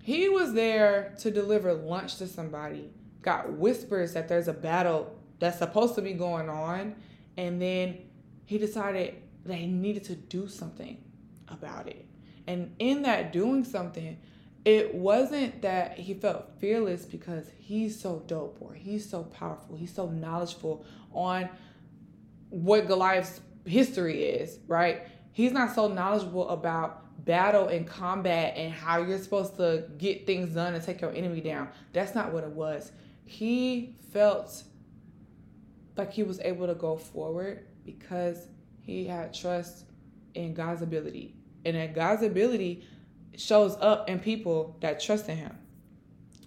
he 0.02 0.28
was 0.28 0.52
there 0.52 1.14
to 1.20 1.30
deliver 1.30 1.72
lunch 1.72 2.16
to 2.16 2.26
somebody, 2.26 2.90
got 3.22 3.52
whispers 3.52 4.14
that 4.14 4.26
there's 4.28 4.48
a 4.48 4.52
battle 4.52 5.16
that's 5.38 5.58
supposed 5.58 5.94
to 5.94 6.02
be 6.02 6.12
going 6.12 6.48
on, 6.48 6.96
and 7.36 7.62
then 7.62 7.98
he 8.44 8.58
decided 8.58 9.14
that 9.44 9.54
he 9.54 9.68
needed 9.68 10.02
to 10.02 10.16
do 10.16 10.48
something 10.48 10.98
about 11.46 11.86
it. 11.86 12.04
And 12.48 12.74
in 12.80 13.02
that 13.02 13.32
doing 13.32 13.62
something, 13.62 14.18
it 14.64 14.92
wasn't 14.92 15.62
that 15.62 15.96
he 15.96 16.14
felt 16.14 16.58
fearless 16.58 17.04
because 17.04 17.46
he's 17.56 17.98
so 17.98 18.24
dope 18.26 18.58
or 18.60 18.74
he's 18.74 19.08
so 19.08 19.22
powerful, 19.22 19.76
he's 19.76 19.94
so 19.94 20.08
knowledgeable 20.08 20.84
on 21.12 21.48
what 22.50 22.88
Goliath's 22.88 23.40
history 23.64 24.24
is, 24.24 24.58
right? 24.66 25.06
He's 25.32 25.52
not 25.52 25.74
so 25.74 25.88
knowledgeable 25.88 26.48
about 26.48 27.24
battle 27.24 27.68
and 27.68 27.86
combat 27.86 28.54
and 28.56 28.72
how 28.72 29.02
you're 29.02 29.18
supposed 29.18 29.56
to 29.56 29.84
get 29.98 30.26
things 30.26 30.54
done 30.54 30.74
and 30.74 30.84
take 30.84 31.00
your 31.00 31.12
enemy 31.12 31.40
down. 31.40 31.68
That's 31.92 32.14
not 32.14 32.32
what 32.32 32.44
it 32.44 32.50
was. 32.50 32.92
He 33.24 33.96
felt 34.12 34.64
like 35.96 36.12
he 36.12 36.22
was 36.22 36.40
able 36.40 36.66
to 36.66 36.74
go 36.74 36.96
forward 36.96 37.66
because 37.84 38.48
he 38.80 39.06
had 39.06 39.32
trust 39.32 39.84
in 40.34 40.54
God's 40.54 40.82
ability. 40.82 41.36
And 41.64 41.76
that 41.76 41.94
God's 41.94 42.22
ability 42.22 42.86
shows 43.36 43.76
up 43.80 44.08
in 44.10 44.18
people 44.18 44.76
that 44.80 45.00
trust 45.00 45.28
in 45.28 45.36
him. 45.36 45.56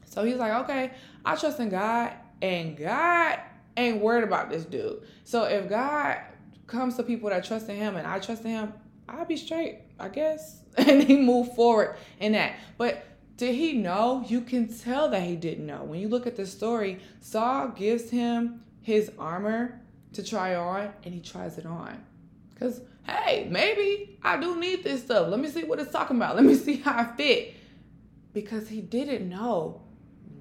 So 0.06 0.24
he's 0.24 0.38
like, 0.38 0.54
okay, 0.64 0.92
I 1.26 1.36
trust 1.36 1.60
in 1.60 1.70
God, 1.70 2.14
and 2.42 2.78
God 2.78 3.40
ain't 3.78 4.02
worried 4.02 4.24
about 4.24 4.50
this 4.50 4.66
dude. 4.66 5.04
So 5.24 5.44
if 5.44 5.68
God 5.70 6.20
comes 6.68 6.96
to 6.96 7.04
people 7.04 7.30
that 7.30 7.44
trust 7.46 7.70
in 7.70 7.76
him 7.76 7.96
and 7.96 8.08
I 8.08 8.20
trust 8.20 8.44
in 8.44 8.52
him, 8.52 8.74
I'll 9.08 9.26
be 9.26 9.38
straight, 9.38 9.82
I 10.00 10.10
guess. 10.10 10.62
And 10.78 11.04
he 11.04 11.16
moved 11.16 11.54
forward 11.54 11.96
in 12.20 12.34
that. 12.34 12.58
But 12.78 13.06
did 13.38 13.56
he 13.56 13.74
know? 13.74 14.26
You 14.28 14.42
can 14.42 14.68
tell 14.68 15.10
that 15.10 15.24
he 15.24 15.38
didn't 15.38 15.66
know. 15.66 15.84
When 15.84 16.02
you 16.02 16.10
look 16.10 16.28
at 16.28 16.36
the 16.36 16.46
story, 16.46 17.00
Saul 17.22 17.70
gives 17.70 18.10
him 18.10 18.62
his 18.82 19.10
armor 19.18 19.82
to 20.14 20.24
try 20.24 20.56
on 20.56 20.92
and 21.04 21.14
he 21.14 21.22
tries 21.22 21.58
it 21.58 21.66
on. 21.66 22.04
Because, 22.54 22.82
hey, 23.08 23.48
maybe 23.50 24.20
I 24.22 24.38
do 24.38 24.60
need 24.60 24.84
this 24.84 25.04
stuff. 25.04 25.30
Let 25.30 25.40
me 25.40 25.48
see 25.48 25.64
what 25.64 25.80
it's 25.80 25.92
talking 25.92 26.18
about. 26.18 26.36
Let 26.38 26.46
me 26.46 26.56
see 26.56 26.78
how 26.78 27.00
I 27.00 27.16
fit. 27.16 27.56
Because 28.34 28.68
he 28.68 28.82
didn't 28.82 29.30
know 29.30 29.82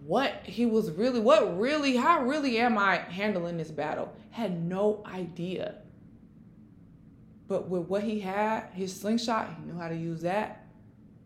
what 0.05 0.43
he 0.45 0.67
was 0.67 0.91
really, 0.91 1.21
what 1.21 1.59
really, 1.59 1.97
how 1.97 2.25
really 2.25 2.59
am 2.59 2.77
I 2.77 2.97
handling 2.97 3.57
this 3.57 3.71
battle? 3.71 4.13
Had 4.31 4.63
no 4.63 5.03
idea. 5.07 5.77
But 7.47 7.69
with 7.69 7.83
what 7.89 8.03
he 8.03 8.21
had, 8.21 8.71
his 8.73 8.99
slingshot, 8.99 9.55
he 9.57 9.65
knew 9.65 9.79
how 9.79 9.89
to 9.89 9.97
use 9.97 10.23
that. 10.23 10.67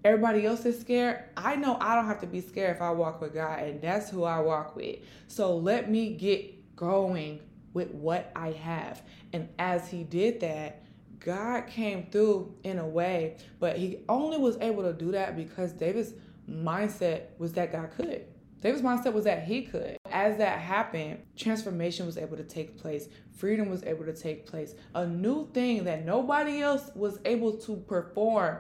Everybody 0.04 0.46
else 0.46 0.64
is 0.64 0.81
scared. 0.81 1.24
I 1.37 1.57
know 1.57 1.76
I 1.81 1.94
don't 1.94 2.07
have 2.07 2.20
to 2.20 2.26
be 2.26 2.40
scared 2.40 2.76
if 2.76 2.83
I 2.83 2.90
walk 2.90 3.20
with 3.20 3.35
God, 3.35 3.61
and 3.61 3.81
that's 3.81 4.11
who 4.11 4.24
I 4.24 4.40
walk 4.40 4.76
with. 4.76 4.98
So 5.26 5.57
let 5.57 5.90
me 5.90 6.14
get 6.14 6.76
going 6.76 7.40
with 7.72 7.90
what 7.90 8.33
I 8.35 8.52
have. 8.52 9.02
And 9.33 9.48
as 9.59 9.88
he 9.88 10.04
did 10.04 10.40
that, 10.40 10.83
God 11.20 11.66
came 11.66 12.07
through 12.11 12.54
in 12.62 12.78
a 12.78 12.87
way, 12.87 13.37
but 13.59 13.76
he 13.76 13.98
only 14.09 14.38
was 14.38 14.57
able 14.61 14.85
to 14.85 14.92
do 14.92 15.11
that 15.12 15.37
because 15.37 15.72
David's 15.72 16.14
mindset 16.48 17.22
was 17.38 17.52
that 17.54 17.72
God 17.72 17.90
could. 17.90 18.24
David's 18.61 18.83
mindset 18.83 19.12
was 19.12 19.25
that 19.25 19.44
he 19.44 19.62
could. 19.62 19.97
As 20.11 20.38
that 20.38 20.59
happened, 20.59 21.21
transformation 21.37 22.07
was 22.07 22.18
able 22.18 22.37
to 22.37 22.42
take 22.42 22.77
place, 22.77 23.09
freedom 23.37 23.71
was 23.71 23.85
able 23.85 24.05
to 24.05 24.12
take 24.12 24.47
place. 24.47 24.75
A 24.94 25.07
new 25.07 25.49
thing 25.53 25.85
that 25.85 26.05
nobody 26.05 26.61
else 26.61 26.90
was 26.94 27.21
able 27.25 27.57
to 27.59 27.77
perform, 27.77 28.59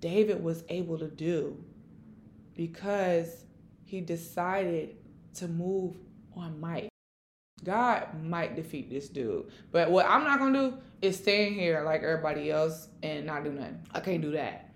David 0.00 0.42
was 0.42 0.62
able 0.68 0.98
to 0.98 1.08
do 1.08 1.62
because 2.54 3.44
he 3.84 4.00
decided 4.00 4.96
to 5.34 5.48
move 5.48 5.96
on 6.36 6.60
might. 6.60 6.88
God 7.64 8.22
might 8.22 8.56
defeat 8.56 8.88
this 8.88 9.08
dude. 9.08 9.50
But 9.72 9.90
what 9.90 10.06
I'm 10.06 10.24
not 10.24 10.38
gonna 10.38 10.70
do 10.70 10.78
is 11.02 11.16
stay 11.16 11.48
in 11.48 11.54
here 11.54 11.82
like 11.84 12.02
everybody 12.02 12.50
else 12.50 12.88
and 13.02 13.26
not 13.26 13.44
do 13.44 13.52
nothing. 13.52 13.80
I 13.92 14.00
can't 14.00 14.22
do 14.22 14.32
that. 14.32 14.72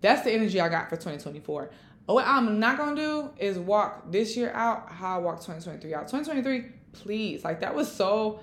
That's 0.00 0.22
the 0.22 0.32
energy 0.32 0.60
I 0.60 0.68
got 0.68 0.88
for 0.88 0.96
2024. 0.96 1.70
What 2.14 2.26
I'm 2.26 2.58
not 2.58 2.78
gonna 2.78 2.96
do 2.96 3.30
is 3.36 3.58
walk 3.58 4.10
this 4.10 4.34
year 4.34 4.50
out 4.52 4.90
how 4.90 5.16
I 5.16 5.18
walked 5.18 5.42
2023 5.42 5.92
out. 5.92 6.08
2023, 6.08 6.72
please. 6.92 7.44
Like 7.44 7.60
that 7.60 7.74
was 7.74 7.92
so 7.92 8.40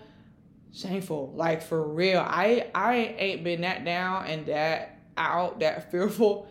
shameful. 0.71 1.33
Like 1.35 1.63
for 1.63 1.81
real. 1.81 2.19
I 2.19 2.69
I 2.75 3.15
ain't 3.17 3.43
been 3.43 3.61
that 3.61 3.83
down 3.83 4.27
and 4.27 4.45
that 4.45 4.99
out, 5.17 5.61
that 5.61 5.89
fearful. 5.91 6.47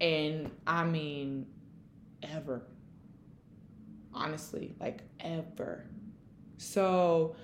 And 0.00 0.50
I 0.66 0.84
mean 0.84 1.46
ever. 2.20 2.66
Honestly, 4.12 4.74
like 4.80 5.02
ever. 5.20 5.86
So 6.56 7.36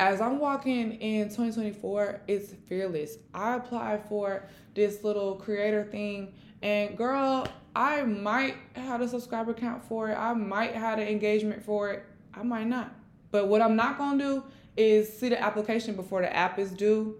as 0.00 0.20
I'm 0.20 0.40
walking 0.40 0.94
in 0.94 1.28
2024, 1.28 2.22
it's 2.26 2.54
fearless. 2.68 3.18
I 3.32 3.54
applied 3.54 4.08
for 4.08 4.48
this 4.74 5.04
little 5.04 5.36
creator 5.36 5.84
thing, 5.84 6.34
and 6.62 6.96
girl, 6.96 7.46
I 7.74 8.02
might 8.02 8.56
have 8.74 9.00
a 9.00 9.08
subscriber 9.08 9.54
count 9.54 9.84
for 9.84 10.10
it. 10.10 10.14
I 10.14 10.32
might 10.34 10.74
have 10.74 10.98
an 10.98 11.06
engagement 11.06 11.62
for 11.62 11.90
it. 11.90 12.04
I 12.34 12.42
might 12.42 12.66
not. 12.66 12.92
But 13.30 13.48
what 13.48 13.62
I'm 13.62 13.76
not 13.76 13.98
gonna 13.98 14.18
do 14.18 14.44
is 14.76 15.12
see 15.12 15.28
the 15.28 15.40
application 15.40 15.94
before 15.94 16.22
the 16.22 16.34
app 16.34 16.58
is 16.58 16.70
due, 16.70 17.16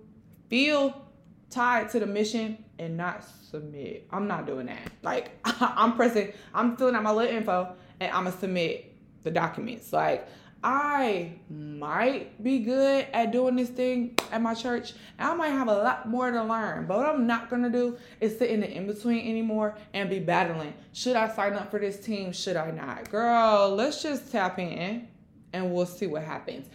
feel 0.49 1.07
tied 1.51 1.89
to 1.91 2.01
the 2.01 2.07
mission, 2.07 2.65
and 2.79 2.97
not 2.97 3.25
submit. 3.25 4.07
I'm 4.11 4.27
not 4.27 4.47
doing 4.47 4.67
that. 4.67 4.91
Like 5.03 5.39
I'm 5.45 5.95
pressing, 5.95 6.33
I'm 6.55 6.77
filling 6.77 6.95
out 6.95 7.03
my 7.03 7.13
little 7.13 7.35
info, 7.35 7.75
and 8.01 8.13
I'm 8.13 8.25
gonna 8.25 8.37
submit 8.37 8.95
the 9.23 9.31
documents. 9.31 9.93
Like 9.93 10.29
I 10.63 11.35
might 11.49 12.43
be 12.43 12.59
good 12.59 13.07
at 13.13 13.31
doing 13.31 13.55
this 13.55 13.69
thing 13.69 14.17
at 14.33 14.43
my 14.43 14.55
church. 14.55 14.93
I 15.19 15.33
might 15.35 15.51
have 15.51 15.69
a 15.69 15.75
lot 15.75 16.09
more 16.09 16.31
to 16.31 16.43
learn. 16.43 16.87
But 16.87 16.99
what 16.99 17.09
I'm 17.09 17.29
not 17.29 17.49
to 17.49 17.71
do 17.71 17.97
is 18.21 18.39
sit 18.39 18.51
in 18.51 18.61
the 18.61 18.71
in 18.71 18.87
between 18.87 19.29
anymore 19.29 19.77
and 19.95 20.11
be 20.11 20.19
battling. 20.19 20.75
Should 20.93 21.15
I 21.15 21.29
sign 21.29 21.53
up 21.53 21.71
for 21.71 21.79
this 21.79 22.01
team? 22.01 22.33
Should 22.33 22.57
I 22.57 22.73
not? 22.73 23.09
Girl, 23.09 23.71
let's 23.71 24.03
just 24.03 24.33
tap 24.33 24.59
in 24.59 25.07
and 25.53 25.73
we'll 25.73 25.87
see 25.87 26.09
what 26.09 26.23
happens. 26.25 26.67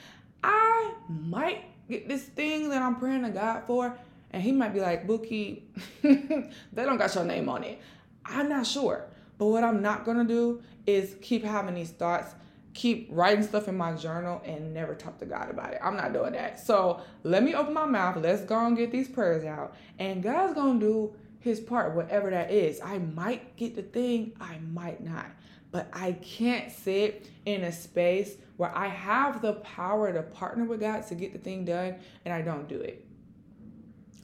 I 0.43 0.93
might 1.09 1.65
get 1.89 2.07
this 2.07 2.23
thing 2.23 2.69
that 2.69 2.81
I'm 2.81 2.95
praying 2.95 3.23
to 3.23 3.29
God 3.29 3.63
for, 3.67 3.97
and 4.31 4.41
He 4.41 4.53
might 4.53 4.73
be 4.73 4.79
like, 4.79 5.05
Bookie, 5.05 5.67
they 6.01 6.45
don't 6.73 6.97
got 6.97 7.13
your 7.15 7.25
name 7.25 7.49
on 7.49 7.63
it. 7.63 7.79
I'm 8.25 8.47
not 8.47 8.65
sure. 8.65 9.05
But 9.37 9.47
what 9.47 9.63
I'm 9.63 9.81
not 9.81 10.05
to 10.05 10.23
do 10.23 10.61
is 10.85 11.15
keep 11.21 11.43
having 11.43 11.75
these 11.75 11.91
thoughts 11.91 12.33
keep 12.73 13.07
writing 13.11 13.43
stuff 13.43 13.67
in 13.67 13.77
my 13.77 13.93
journal 13.93 14.41
and 14.45 14.73
never 14.73 14.95
talk 14.95 15.19
to 15.19 15.25
God 15.25 15.49
about 15.49 15.73
it. 15.73 15.79
I'm 15.83 15.95
not 15.95 16.13
doing 16.13 16.33
that. 16.33 16.59
So 16.59 17.01
let 17.23 17.43
me 17.43 17.53
open 17.53 17.73
my 17.73 17.85
mouth. 17.85 18.17
Let's 18.17 18.41
go 18.41 18.65
and 18.65 18.75
get 18.75 18.91
these 18.91 19.07
prayers 19.07 19.43
out. 19.43 19.75
And 19.99 20.23
God's 20.23 20.53
going 20.53 20.79
to 20.79 20.85
do 20.85 21.15
his 21.39 21.59
part, 21.59 21.93
whatever 21.93 22.29
that 22.31 22.51
is. 22.51 22.81
I 22.81 22.97
might 22.97 23.55
get 23.57 23.75
the 23.75 23.83
thing, 23.83 24.33
I 24.39 24.57
might 24.71 25.03
not. 25.03 25.27
But 25.71 25.89
I 25.93 26.13
can't 26.13 26.71
sit 26.71 27.29
in 27.45 27.63
a 27.63 27.71
space 27.71 28.35
where 28.57 28.75
I 28.75 28.87
have 28.87 29.41
the 29.41 29.53
power 29.53 30.11
to 30.13 30.21
partner 30.21 30.65
with 30.65 30.79
God 30.79 31.05
to 31.07 31.15
get 31.15 31.33
the 31.33 31.39
thing 31.39 31.65
done 31.65 31.95
and 32.25 32.33
I 32.33 32.41
don't 32.41 32.67
do 32.67 32.79
it. 32.79 33.05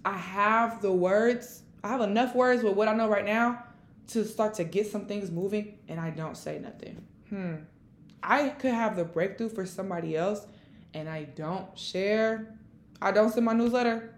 I 0.06 0.18
have 0.18 0.82
the 0.82 0.92
words, 0.92 1.64
I 1.84 1.90
have 1.90 2.02
enough 2.02 2.36
words 2.36 2.64
with 2.64 2.74
what 2.74 2.88
I 2.88 2.94
know 2.94 3.10
right 3.10 3.26
now 3.26 3.64
to 4.10 4.26
start 4.26 4.54
to 4.56 4.64
get 4.64 4.88
some 4.88 5.06
things 5.06 5.30
moving 5.30 5.78
and 5.88 6.00
I 6.00 6.10
don't 6.12 6.38
say 6.38 6.60
nothing. 6.60 7.06
Hmm. 7.30 7.56
I 8.22 8.50
could 8.50 8.74
have 8.74 8.96
the 8.96 9.06
breakthrough 9.06 9.50
for 9.50 9.66
somebody 9.66 10.16
else 10.16 10.46
and 10.94 11.08
I 11.08 11.24
don't 11.24 11.78
share, 11.78 12.56
I 13.02 13.12
don't 13.12 13.32
send 13.32 13.46
my 13.46 13.54
newsletter. 13.54 14.14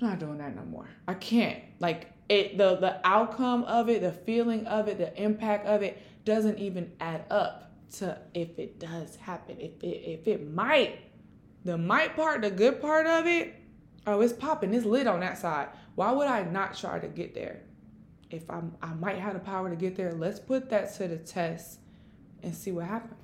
I'm 0.00 0.08
not 0.08 0.18
doing 0.18 0.38
that 0.38 0.56
no 0.56 0.62
more. 0.62 0.88
I 1.06 1.14
can't. 1.14 1.62
Like 1.78 2.12
it 2.28 2.56
the 2.56 2.76
the 2.76 3.06
outcome 3.06 3.64
of 3.64 3.88
it, 3.88 4.02
the 4.02 4.12
feeling 4.12 4.66
of 4.66 4.88
it, 4.88 4.98
the 4.98 5.14
impact 5.20 5.66
of 5.66 5.82
it 5.82 6.00
doesn't 6.24 6.58
even 6.58 6.92
add 7.00 7.24
up 7.30 7.72
to 7.96 8.18
if 8.34 8.58
it 8.58 8.78
does 8.78 9.16
happen. 9.16 9.56
If 9.58 9.82
it 9.82 9.86
if 9.86 10.28
it 10.28 10.50
might, 10.50 11.00
the 11.64 11.76
might 11.76 12.16
part, 12.16 12.42
the 12.42 12.50
good 12.50 12.80
part 12.80 13.06
of 13.06 13.26
it, 13.26 13.54
oh, 14.06 14.20
it's 14.20 14.32
popping, 14.32 14.72
it's 14.72 14.86
lit 14.86 15.06
on 15.06 15.20
that 15.20 15.38
side. 15.38 15.68
Why 15.96 16.12
would 16.12 16.28
I 16.28 16.44
not 16.44 16.76
try 16.76 16.98
to 16.98 17.08
get 17.08 17.34
there? 17.34 17.62
If 18.30 18.48
I'm 18.48 18.76
I 18.80 18.94
might 18.94 19.18
have 19.18 19.34
the 19.34 19.40
power 19.40 19.68
to 19.68 19.76
get 19.76 19.96
there, 19.96 20.12
let's 20.12 20.38
put 20.38 20.70
that 20.70 20.94
to 20.96 21.08
the 21.08 21.18
test 21.18 21.79
and 22.42 22.54
see 22.54 22.72
what 22.72 22.86
happens. 22.86 23.14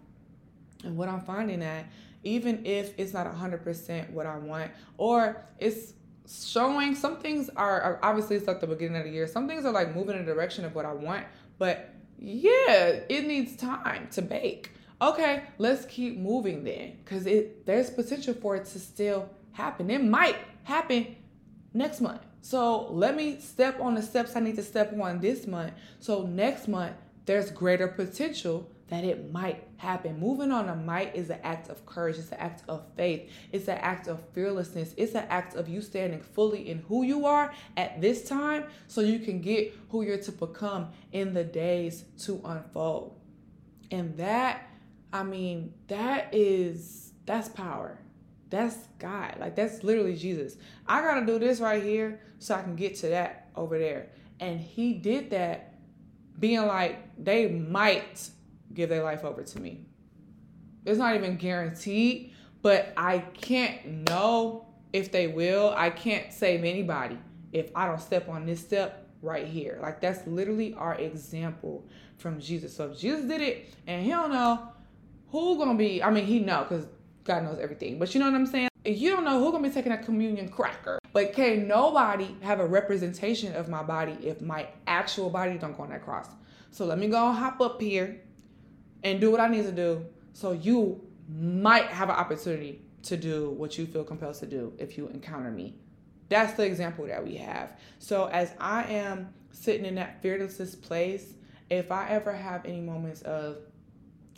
And 0.84 0.96
what 0.96 1.08
I'm 1.08 1.20
finding 1.20 1.60
that 1.60 1.86
even 2.22 2.66
if 2.66 2.92
it's 2.98 3.12
not 3.12 3.26
100% 3.32 4.10
what 4.10 4.26
I 4.26 4.36
want, 4.36 4.72
or 4.98 5.44
it's 5.58 5.94
showing 6.28 6.96
some 6.96 7.18
things 7.18 7.48
are, 7.56 7.80
are 7.80 8.00
obviously 8.02 8.36
it's 8.36 8.48
like 8.48 8.60
the 8.60 8.66
beginning 8.66 8.96
of 8.96 9.04
the 9.04 9.10
year, 9.10 9.28
some 9.28 9.46
things 9.46 9.64
are 9.64 9.72
like 9.72 9.94
moving 9.94 10.18
in 10.18 10.26
the 10.26 10.34
direction 10.34 10.64
of 10.64 10.74
what 10.74 10.84
I 10.84 10.92
want, 10.92 11.24
but 11.58 11.94
yeah, 12.18 13.00
it 13.08 13.26
needs 13.26 13.56
time 13.56 14.08
to 14.12 14.22
bake. 14.22 14.72
Okay, 15.00 15.44
let's 15.58 15.84
keep 15.84 16.18
moving 16.18 16.64
then, 16.64 16.96
because 17.04 17.26
it 17.26 17.66
there's 17.66 17.90
potential 17.90 18.34
for 18.34 18.56
it 18.56 18.64
to 18.66 18.80
still 18.80 19.28
happen. 19.52 19.90
It 19.90 20.02
might 20.02 20.36
happen 20.64 21.14
next 21.74 22.00
month. 22.00 22.22
So 22.40 22.90
let 22.92 23.14
me 23.14 23.38
step 23.38 23.80
on 23.80 23.94
the 23.94 24.02
steps 24.02 24.34
I 24.34 24.40
need 24.40 24.56
to 24.56 24.62
step 24.62 24.92
on 24.98 25.20
this 25.20 25.46
month. 25.46 25.74
So 26.00 26.22
next 26.22 26.66
month, 26.66 26.96
there's 27.26 27.50
greater 27.50 27.88
potential 27.88 28.70
that 28.88 29.04
it 29.04 29.32
might 29.32 29.66
happen. 29.78 30.18
Moving 30.18 30.52
on 30.52 30.68
a 30.68 30.76
might 30.76 31.14
is 31.14 31.30
an 31.30 31.40
act 31.42 31.68
of 31.68 31.84
courage, 31.86 32.18
it's 32.18 32.30
an 32.30 32.38
act 32.38 32.62
of 32.68 32.84
faith, 32.96 33.30
it's 33.52 33.68
an 33.68 33.78
act 33.78 34.06
of 34.06 34.22
fearlessness, 34.32 34.94
it's 34.96 35.14
an 35.14 35.24
act 35.28 35.56
of 35.56 35.68
you 35.68 35.80
standing 35.82 36.20
fully 36.20 36.68
in 36.70 36.78
who 36.88 37.02
you 37.02 37.26
are 37.26 37.52
at 37.76 38.00
this 38.00 38.28
time 38.28 38.64
so 38.86 39.00
you 39.00 39.18
can 39.18 39.40
get 39.40 39.74
who 39.90 40.02
you're 40.02 40.18
to 40.18 40.32
become 40.32 40.88
in 41.12 41.34
the 41.34 41.44
days 41.44 42.04
to 42.20 42.40
unfold. 42.44 43.18
And 43.90 44.16
that, 44.18 44.68
I 45.12 45.22
mean, 45.22 45.74
that 45.88 46.28
is 46.32 47.12
that's 47.26 47.48
power. 47.48 47.98
That's 48.50 48.76
God. 49.00 49.36
Like 49.40 49.56
that's 49.56 49.82
literally 49.82 50.16
Jesus. 50.16 50.56
I 50.86 51.02
got 51.02 51.20
to 51.20 51.26
do 51.26 51.38
this 51.38 51.60
right 51.60 51.82
here 51.82 52.20
so 52.38 52.54
I 52.54 52.62
can 52.62 52.76
get 52.76 52.94
to 52.96 53.08
that 53.08 53.48
over 53.56 53.78
there. 53.78 54.10
And 54.38 54.60
he 54.60 54.92
did 54.92 55.30
that 55.30 55.74
being 56.38 56.64
like 56.66 56.98
they 57.22 57.48
might 57.48 58.30
give 58.76 58.90
their 58.90 59.02
life 59.02 59.24
over 59.24 59.42
to 59.42 59.60
me. 59.60 59.80
It's 60.84 60.98
not 60.98 61.16
even 61.16 61.36
guaranteed, 61.36 62.32
but 62.62 62.92
I 62.96 63.18
can't 63.18 64.08
know 64.08 64.66
if 64.92 65.10
they 65.10 65.26
will. 65.26 65.74
I 65.76 65.90
can't 65.90 66.32
save 66.32 66.62
anybody 66.62 67.18
if 67.52 67.70
I 67.74 67.86
don't 67.86 68.00
step 68.00 68.28
on 68.28 68.46
this 68.46 68.60
step 68.60 69.08
right 69.22 69.46
here. 69.46 69.78
Like 69.82 70.00
that's 70.00 70.24
literally 70.26 70.74
our 70.74 70.94
example 70.94 71.88
from 72.18 72.38
Jesus. 72.38 72.76
So 72.76 72.90
if 72.90 72.98
Jesus 72.98 73.24
did 73.24 73.40
it 73.40 73.74
and 73.86 74.04
he 74.04 74.10
don't 74.10 74.30
know 74.30 74.68
who 75.30 75.58
gonna 75.58 75.74
be, 75.74 76.02
I 76.02 76.10
mean 76.10 76.26
he 76.26 76.38
know 76.38 76.64
because 76.68 76.86
God 77.24 77.42
knows 77.42 77.58
everything. 77.58 77.98
But 77.98 78.14
you 78.14 78.20
know 78.20 78.26
what 78.26 78.36
I'm 78.36 78.46
saying? 78.46 78.68
If 78.84 79.00
you 79.00 79.10
don't 79.10 79.24
know 79.24 79.40
who 79.40 79.50
gonna 79.50 79.66
be 79.66 79.74
taking 79.74 79.92
a 79.92 79.98
communion 79.98 80.48
cracker. 80.48 80.98
But 81.12 81.32
can 81.32 81.66
nobody 81.66 82.36
have 82.42 82.60
a 82.60 82.66
representation 82.66 83.54
of 83.56 83.68
my 83.68 83.82
body 83.82 84.16
if 84.22 84.40
my 84.42 84.68
actual 84.86 85.30
body 85.30 85.56
don't 85.58 85.76
go 85.76 85.82
on 85.82 85.88
that 85.88 86.04
cross? 86.04 86.28
So 86.70 86.84
let 86.84 86.98
me 86.98 87.08
go 87.08 87.32
hop 87.32 87.60
up 87.60 87.80
here 87.80 88.20
and 89.02 89.20
do 89.20 89.30
what 89.30 89.40
I 89.40 89.48
need 89.48 89.64
to 89.64 89.72
do 89.72 90.04
so 90.32 90.52
you 90.52 91.02
might 91.28 91.86
have 91.86 92.08
an 92.08 92.16
opportunity 92.16 92.82
to 93.02 93.16
do 93.16 93.50
what 93.50 93.78
you 93.78 93.86
feel 93.86 94.04
compelled 94.04 94.34
to 94.34 94.46
do 94.46 94.72
if 94.78 94.98
you 94.98 95.08
encounter 95.08 95.50
me. 95.50 95.74
That's 96.28 96.54
the 96.54 96.64
example 96.64 97.06
that 97.06 97.24
we 97.24 97.36
have. 97.36 97.78
So 97.98 98.26
as 98.26 98.52
I 98.60 98.82
am 98.84 99.32
sitting 99.52 99.86
in 99.86 99.94
that 99.94 100.20
fearless 100.22 100.74
place, 100.74 101.34
if 101.70 101.90
I 101.90 102.08
ever 102.10 102.32
have 102.32 102.64
any 102.64 102.80
moments 102.80 103.22
of 103.22 103.58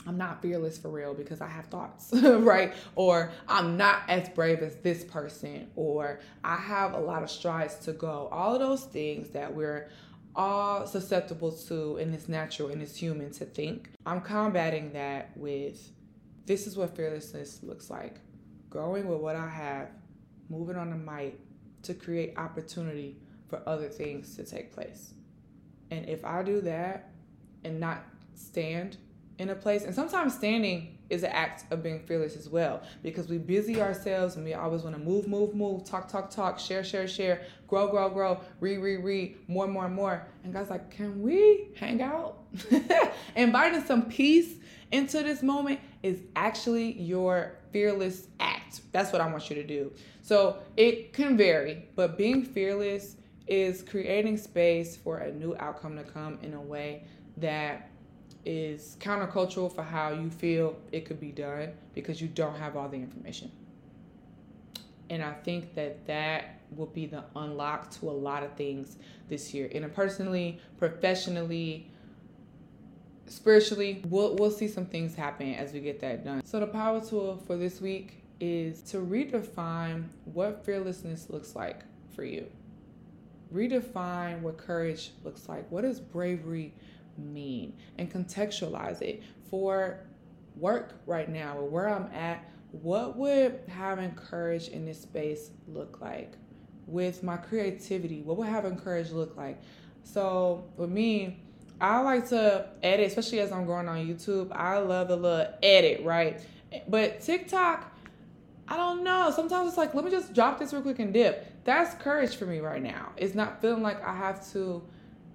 I'm 0.06 0.16
not 0.16 0.40
fearless 0.40 0.78
for 0.78 0.88
real 0.88 1.12
because 1.12 1.40
I 1.40 1.48
have 1.48 1.66
thoughts, 1.66 2.10
right? 2.12 2.72
Or 2.94 3.30
I'm 3.46 3.76
not 3.76 4.02
as 4.08 4.28
brave 4.28 4.60
as 4.60 4.76
this 4.76 5.04
person, 5.04 5.70
or 5.76 6.20
I 6.44 6.56
have 6.56 6.94
a 6.94 6.98
lot 6.98 7.22
of 7.22 7.30
strides 7.30 7.74
to 7.86 7.92
go. 7.92 8.28
All 8.30 8.54
of 8.54 8.60
those 8.60 8.84
things 8.84 9.30
that 9.30 9.54
we're 9.54 9.90
all 10.38 10.86
susceptible 10.86 11.50
to 11.50 11.96
and 11.96 12.14
it's 12.14 12.28
natural 12.28 12.68
and 12.68 12.80
it's 12.80 12.96
human 12.96 13.30
to 13.32 13.44
think. 13.44 13.90
I'm 14.06 14.20
combating 14.20 14.92
that 14.92 15.36
with 15.36 15.90
this 16.46 16.66
is 16.66 16.76
what 16.76 16.96
fearlessness 16.96 17.60
looks 17.62 17.90
like. 17.90 18.20
Going 18.70 19.08
with 19.08 19.18
what 19.18 19.34
I 19.34 19.48
have, 19.48 19.88
moving 20.48 20.76
on 20.76 20.90
the 20.90 20.96
might 20.96 21.38
to 21.82 21.92
create 21.92 22.34
opportunity 22.38 23.16
for 23.48 23.60
other 23.66 23.88
things 23.88 24.36
to 24.36 24.44
take 24.44 24.72
place. 24.72 25.12
And 25.90 26.08
if 26.08 26.24
I 26.24 26.42
do 26.42 26.60
that 26.62 27.10
and 27.64 27.80
not 27.80 28.04
stand 28.34 28.96
in 29.38 29.50
a 29.50 29.54
place, 29.54 29.84
and 29.84 29.94
sometimes 29.94 30.34
standing 30.34 30.97
is 31.10 31.22
an 31.22 31.30
act 31.32 31.64
of 31.72 31.82
being 31.82 32.00
fearless 32.00 32.36
as 32.36 32.48
well 32.48 32.82
because 33.02 33.28
we 33.28 33.38
busy 33.38 33.80
ourselves 33.80 34.36
and 34.36 34.44
we 34.44 34.54
always 34.54 34.82
want 34.82 34.94
to 34.94 35.02
move, 35.02 35.26
move, 35.26 35.54
move, 35.54 35.84
talk, 35.84 36.08
talk, 36.08 36.30
talk, 36.30 36.58
share, 36.58 36.84
share, 36.84 37.08
share, 37.08 37.42
grow, 37.66 37.88
grow, 37.88 38.08
grow, 38.10 38.40
read, 38.60 38.78
read, 38.78 39.02
read, 39.02 39.36
more, 39.48 39.66
more, 39.66 39.88
more. 39.88 40.26
And 40.44 40.52
God's 40.52 40.70
like, 40.70 40.90
can 40.90 41.22
we 41.22 41.68
hang 41.76 42.02
out? 42.02 42.38
Inviting 43.36 43.82
some 43.84 44.02
peace 44.02 44.54
into 44.92 45.22
this 45.22 45.42
moment 45.42 45.80
is 46.02 46.20
actually 46.36 46.92
your 47.00 47.54
fearless 47.72 48.28
act. 48.40 48.80
That's 48.92 49.12
what 49.12 49.20
I 49.20 49.30
want 49.30 49.48
you 49.50 49.56
to 49.56 49.64
do. 49.66 49.92
So 50.22 50.58
it 50.76 51.12
can 51.12 51.36
vary, 51.36 51.88
but 51.94 52.18
being 52.18 52.44
fearless 52.44 53.16
is 53.46 53.82
creating 53.82 54.36
space 54.36 54.96
for 54.96 55.18
a 55.18 55.32
new 55.32 55.56
outcome 55.58 55.96
to 55.96 56.04
come 56.04 56.38
in 56.42 56.54
a 56.54 56.60
way 56.60 57.04
that 57.38 57.90
is 58.44 58.96
countercultural 59.00 59.74
for 59.74 59.82
how 59.82 60.10
you 60.10 60.30
feel 60.30 60.76
it 60.92 61.04
could 61.04 61.20
be 61.20 61.32
done 61.32 61.70
because 61.94 62.20
you 62.20 62.28
don't 62.28 62.56
have 62.56 62.76
all 62.76 62.88
the 62.88 62.96
information. 62.96 63.50
And 65.10 65.22
I 65.22 65.32
think 65.32 65.74
that 65.74 66.06
that 66.06 66.60
will 66.76 66.86
be 66.86 67.06
the 67.06 67.24
unlock 67.36 67.90
to 67.90 68.10
a 68.10 68.12
lot 68.12 68.42
of 68.42 68.52
things 68.52 68.96
this 69.28 69.54
year. 69.54 69.68
Interpersonally, 69.68 70.58
professionally, 70.76 71.90
spiritually, 73.26 74.02
we'll, 74.08 74.36
we'll 74.36 74.50
see 74.50 74.68
some 74.68 74.86
things 74.86 75.14
happen 75.14 75.54
as 75.54 75.72
we 75.72 75.80
get 75.80 76.00
that 76.00 76.24
done. 76.24 76.44
So, 76.44 76.60
the 76.60 76.66
power 76.66 77.00
tool 77.00 77.42
for 77.46 77.56
this 77.56 77.80
week 77.80 78.22
is 78.40 78.82
to 78.82 78.98
redefine 78.98 80.04
what 80.24 80.64
fearlessness 80.64 81.28
looks 81.30 81.56
like 81.56 81.80
for 82.14 82.24
you. 82.24 82.46
Redefine 83.52 84.40
what 84.42 84.58
courage 84.58 85.12
looks 85.24 85.48
like. 85.48 85.70
What 85.70 85.82
does 85.82 86.00
bravery 86.00 86.74
mean? 87.18 87.74
And 87.98 88.10
contextualize 88.10 89.02
it 89.02 89.22
for 89.50 90.00
work 90.56 90.94
right 91.06 91.28
now 91.28 91.56
or 91.58 91.64
where 91.64 91.88
I'm 91.88 92.10
at. 92.12 92.44
What 92.72 93.16
would 93.16 93.60
having 93.68 94.12
courage 94.12 94.68
in 94.68 94.84
this 94.84 95.00
space 95.00 95.50
look 95.66 96.00
like? 96.00 96.34
With 96.86 97.22
my 97.22 97.36
creativity, 97.36 98.22
what 98.22 98.36
would 98.38 98.48
having 98.48 98.76
courage 98.76 99.10
look 99.10 99.36
like? 99.36 99.60
So, 100.04 100.70
with 100.76 100.88
me, 100.88 101.42
I 101.80 102.00
like 102.00 102.28
to 102.30 102.66
edit, 102.82 103.06
especially 103.06 103.40
as 103.40 103.52
I'm 103.52 103.66
growing 103.66 103.88
on 103.88 103.98
YouTube. 103.98 104.50
I 104.52 104.78
love 104.78 105.10
a 105.10 105.16
little 105.16 105.52
edit, 105.62 106.04
right? 106.04 106.40
But 106.88 107.20
TikTok, 107.20 107.94
I 108.66 108.76
don't 108.76 109.04
know. 109.04 109.30
Sometimes 109.34 109.68
it's 109.68 109.76
like, 109.76 109.94
let 109.94 110.04
me 110.04 110.10
just 110.10 110.34
drop 110.34 110.58
this 110.58 110.72
real 110.72 110.82
quick 110.82 110.98
and 110.98 111.12
dip. 111.12 111.64
That's 111.64 111.94
courage 112.02 112.36
for 112.36 112.46
me 112.46 112.60
right 112.60 112.82
now. 112.82 113.12
It's 113.16 113.34
not 113.34 113.60
feeling 113.60 113.82
like 113.82 114.02
I 114.04 114.14
have 114.14 114.50
to 114.52 114.82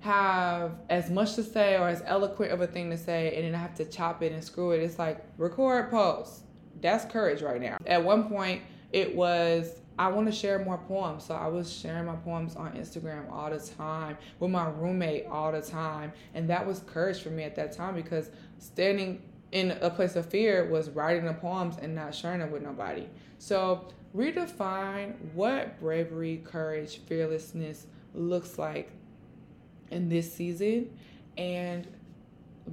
have 0.03 0.71
as 0.89 1.09
much 1.09 1.35
to 1.35 1.43
say 1.43 1.77
or 1.77 1.87
as 1.87 2.03
eloquent 2.05 2.51
of 2.51 2.59
a 2.59 2.67
thing 2.67 2.89
to 2.89 2.97
say 2.97 3.33
and 3.35 3.45
then 3.45 3.55
I 3.55 3.57
have 3.57 3.73
to 3.75 3.85
chop 3.85 4.21
it 4.21 4.33
and 4.33 4.43
screw 4.43 4.71
it. 4.71 4.81
It's 4.81 4.99
like 4.99 5.23
record, 5.37 5.89
post. 5.89 6.43
That's 6.81 7.05
courage 7.05 7.41
right 7.41 7.61
now. 7.61 7.77
At 7.85 8.03
one 8.03 8.27
point, 8.27 8.63
it 8.91 9.15
was 9.15 9.79
I 9.97 10.09
want 10.09 10.25
to 10.25 10.33
share 10.33 10.59
more 10.59 10.77
poems. 10.77 11.23
So 11.23 11.35
I 11.35 11.47
was 11.47 11.71
sharing 11.71 12.05
my 12.05 12.15
poems 12.15 12.57
on 12.57 12.73
Instagram 12.73 13.31
all 13.31 13.49
the 13.49 13.59
time 13.59 14.17
with 14.39 14.51
my 14.51 14.67
roommate 14.69 15.25
all 15.27 15.51
the 15.53 15.61
time. 15.61 16.11
And 16.33 16.49
that 16.49 16.65
was 16.65 16.79
courage 16.81 17.21
for 17.21 17.29
me 17.29 17.43
at 17.43 17.55
that 17.55 17.71
time 17.71 17.95
because 17.95 18.29
standing 18.57 19.21
in 19.53 19.71
a 19.81 19.89
place 19.89 20.17
of 20.17 20.25
fear 20.25 20.67
was 20.69 20.89
writing 20.89 21.25
the 21.25 21.33
poems 21.33 21.77
and 21.81 21.95
not 21.95 22.13
sharing 22.13 22.39
them 22.39 22.51
with 22.51 22.63
nobody. 22.63 23.07
So 23.37 23.87
redefine 24.13 25.13
what 25.33 25.79
bravery, 25.79 26.41
courage, 26.43 26.99
fearlessness 27.05 27.85
looks 28.13 28.57
like 28.57 28.91
in 29.93 30.09
this 30.09 30.33
season 30.33 30.89
and 31.37 31.87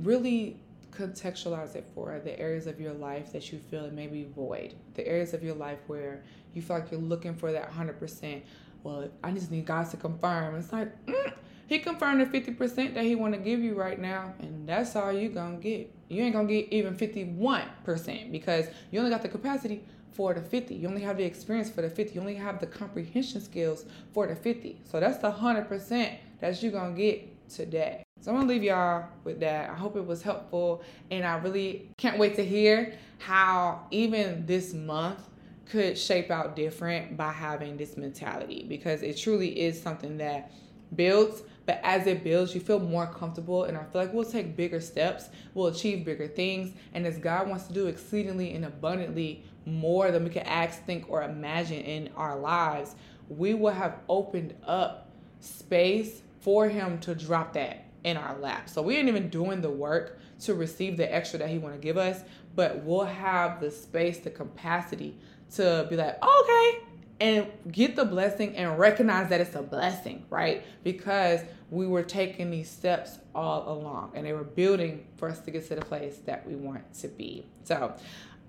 really 0.03 0.61
contextualize 0.91 1.77
it 1.77 1.87
for 1.95 2.21
the 2.25 2.39
areas 2.39 2.67
of 2.67 2.81
your 2.81 2.93
life 2.93 3.33
that 3.33 3.53
you 3.53 3.59
feel 3.71 3.85
it 3.85 3.93
may 3.93 4.07
be 4.07 4.25
void, 4.25 4.75
the 4.95 5.07
areas 5.07 5.35
of 5.35 5.43
your 5.43 5.55
life 5.55 5.79
where 5.87 6.23
you 6.55 6.63
feel 6.63 6.79
like 6.79 6.91
you're 6.91 7.01
looking 7.01 7.35
for 7.35 7.53
that 7.53 7.71
100%. 7.73 8.43
Well, 8.83 9.09
I 9.23 9.31
just 9.31 9.51
need 9.51 9.67
God 9.67 9.89
to 9.91 9.97
confirm. 9.97 10.57
It's 10.57 10.73
like, 10.73 11.07
mm, 11.07 11.33
He 11.67 11.79
confirmed 11.79 12.21
the 12.21 12.41
50% 12.41 12.95
that 12.95 13.05
He 13.05 13.15
want 13.15 13.35
to 13.35 13.41
give 13.41 13.61
you 13.61 13.75
right 13.75 13.99
now, 13.99 14.35
and 14.41 14.69
that's 14.69 14.97
all 14.97 15.13
you're 15.13 15.31
going 15.31 15.59
to 15.59 15.63
get. 15.63 15.95
You 16.09 16.25
ain't 16.25 16.35
going 16.35 16.49
to 16.49 16.55
get 16.55 16.73
even 16.73 16.97
51% 16.97 18.33
because 18.33 18.67
you 18.91 18.99
only 18.99 19.11
got 19.11 19.23
the 19.23 19.29
capacity 19.29 19.85
for 20.13 20.35
the 20.35 20.41
50. 20.41 20.75
You 20.75 20.89
only 20.89 21.03
have 21.03 21.17
the 21.17 21.25
experience 21.25 21.71
for 21.71 21.83
the 21.83 21.91
50. 21.91 22.15
You 22.15 22.21
only 22.21 22.35
have 22.35 22.59
the 22.59 22.67
comprehension 22.67 23.41
skills 23.41 23.85
for 24.13 24.27
the 24.27 24.35
50. 24.35 24.81
So 24.91 24.99
that's 24.99 25.19
the 25.19 25.31
100% 25.31 26.17
that 26.41 26.63
you're 26.63 26.73
to 26.73 26.93
get 26.97 27.49
today. 27.49 28.03
So 28.21 28.31
I'm 28.31 28.39
gonna 28.39 28.49
leave 28.49 28.63
y'all 28.63 29.07
with 29.25 29.41
that. 29.41 29.71
I 29.71 29.75
hope 29.75 29.97
it 29.97 30.07
was 30.07 30.23
helpful, 30.23 30.83
and 31.11 31.25
I 31.25 31.39
really 31.39 31.91
can't 31.97 32.19
wait 32.19 32.37
to 32.37 32.45
hear 32.45 32.95
how 33.19 33.87
even 33.91 34.45
this 34.47 34.75
month 34.75 35.21
could 35.67 35.97
shape 35.97 36.31
out 36.31 36.57
different 36.57 37.17
by 37.17 37.33
having 37.33 37.77
this 37.77 37.97
mentality 37.97 38.67
because 38.69 39.03
it 39.03 39.17
truly 39.17 39.61
is 39.61 39.81
something 39.81 40.19
that 40.19 40.51
builds. 40.97 41.43
But 41.65 41.81
as 41.85 42.07
it 42.07 42.25
builds, 42.25 42.55
you 42.55 42.61
feel 42.61 42.81
more 42.81 43.07
comfortable, 43.07 43.65
and 43.65 43.77
I 43.77 43.85
feel 43.85 44.03
like 44.03 44.13
we'll 44.13 44.25
take 44.25 44.57
bigger 44.57 44.81
steps, 44.81 45.29
we'll 45.55 45.69
achieve 45.69 46.05
bigger 46.05 46.27
things, 46.27 46.75
and 46.93 47.07
as 47.07 47.17
God 47.17 47.49
wants 47.49 47.69
to 47.69 47.73
do 47.73 47.87
exceedingly 47.87 48.53
and 48.55 48.65
abundantly 48.65 49.45
more 49.65 50.11
than 50.11 50.25
we 50.25 50.31
can 50.31 50.43
ask, 50.47 50.85
think, 50.85 51.09
or 51.09 51.23
imagine 51.23 51.81
in 51.81 52.11
our 52.17 52.39
lives, 52.39 52.97
we 53.29 53.55
will 53.55 53.73
have 53.73 53.99
opened 54.09 54.55
up 54.67 55.11
space 55.39 56.23
for 56.41 56.69
Him 56.69 56.99
to 57.01 57.15
drop 57.15 57.53
that 57.55 57.85
in 58.05 58.17
our 58.17 58.39
lap. 58.39 58.69
So 58.69 58.83
we 58.83 58.97
ain't 58.97 59.09
even 59.09 59.29
doing 59.29 59.61
the 59.61 59.71
work 59.71 60.19
to 60.41 60.55
receive 60.55 60.97
the 60.97 61.13
extra 61.13 61.39
that 61.39 61.51
he 61.51 61.59
want 61.59 61.75
to 61.75 61.81
give 61.81 61.97
us, 61.97 62.23
but 62.55 62.83
we'll 62.83 63.05
have 63.05 63.61
the 63.61 63.71
space, 63.71 64.19
the 64.19 64.31
capacity 64.31 65.19
to 65.55 65.87
be 65.91 65.97
like, 65.97 66.23
okay, 66.23 66.79
and 67.21 67.47
get 67.71 67.97
the 67.97 68.05
blessing 68.05 68.57
and 68.57 68.79
recognize 68.79 69.29
that 69.29 69.41
it's 69.41 69.55
a 69.55 69.63
blessing, 69.63 70.25
right? 70.31 70.65
Because 70.83 71.41
we 71.71 71.87
were 71.87 72.03
taking 72.03 72.51
these 72.51 72.71
steps 72.71 73.19
all 73.35 73.71
along 73.71 74.13
and 74.15 74.27
they 74.27 74.33
were 74.33 74.45
building 74.45 75.07
for 75.17 75.29
us 75.29 75.41
to 75.41 75.51
get 75.51 75.69
to 75.69 75.75
the 75.75 75.83
place 75.83 76.17
that 76.25 76.47
we 76.47 76.55
want 76.55 76.93
to 76.95 77.09
be. 77.09 77.45
So 77.65 77.95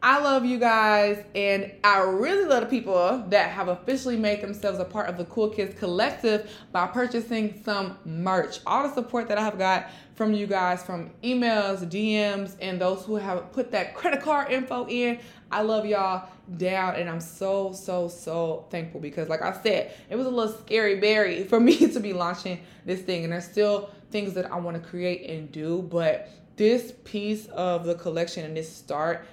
I 0.04 0.20
love 0.20 0.46
you 0.46 0.58
guys, 0.58 1.24
and 1.36 1.72
I 1.84 2.00
really 2.00 2.46
love 2.46 2.62
the 2.62 2.70
people 2.70 3.24
that 3.30 3.52
have 3.52 3.68
officially 3.68 4.18
made 4.18 4.42
themselves 4.42 4.80
a 4.80 4.84
part 4.84 5.08
of 5.08 5.16
the 5.16 5.26
Cool 5.26 5.50
Kids 5.50 5.78
Collective 5.78 6.50
by 6.72 6.88
purchasing 6.88 7.62
some 7.64 8.00
merch. 8.04 8.62
All 8.66 8.88
the 8.88 8.92
support 8.96 9.28
that 9.28 9.38
I 9.38 9.44
have 9.44 9.60
got 9.60 9.92
from 10.16 10.34
you 10.34 10.48
guys, 10.48 10.82
from 10.82 11.12
emails, 11.24 11.88
DMs, 11.88 12.56
and 12.60 12.82
those 12.82 13.06
who 13.06 13.16
have 13.18 13.52
put 13.52 13.70
that 13.74 13.94
credit 13.94 14.24
card 14.24 14.52
info 14.52 14.88
in. 14.88 15.20
I 15.52 15.62
love 15.62 15.86
y'all 15.86 16.30
down, 16.58 16.96
and 16.96 17.08
I'm 17.08 17.22
so, 17.22 17.72
so, 17.72 18.08
so 18.08 18.66
thankful 18.72 19.02
because, 19.02 19.30
like 19.30 19.44
I 19.44 19.52
said, 19.62 19.94
it 20.10 20.16
was 20.16 20.26
a 20.26 20.32
little 20.32 20.58
scary 20.62 21.00
berry 21.00 21.44
for 21.48 21.60
me 21.60 21.78
to 21.78 22.00
be 22.00 22.14
launching 22.14 22.60
this 22.88 23.02
thing, 23.02 23.24
and 23.24 23.34
there's 23.34 23.46
still 23.46 23.92
things 24.10 24.34
that 24.34 24.52
I 24.52 24.56
want 24.56 24.82
to 24.82 24.90
create 24.90 25.30
and 25.30 25.52
do, 25.52 25.84
but 25.84 26.28
this 26.56 26.94
piece 27.04 27.46
of 27.48 27.86
the 27.86 27.96
collection 27.96 28.46
and 28.46 28.58
this 28.58 28.72
start 28.72 29.26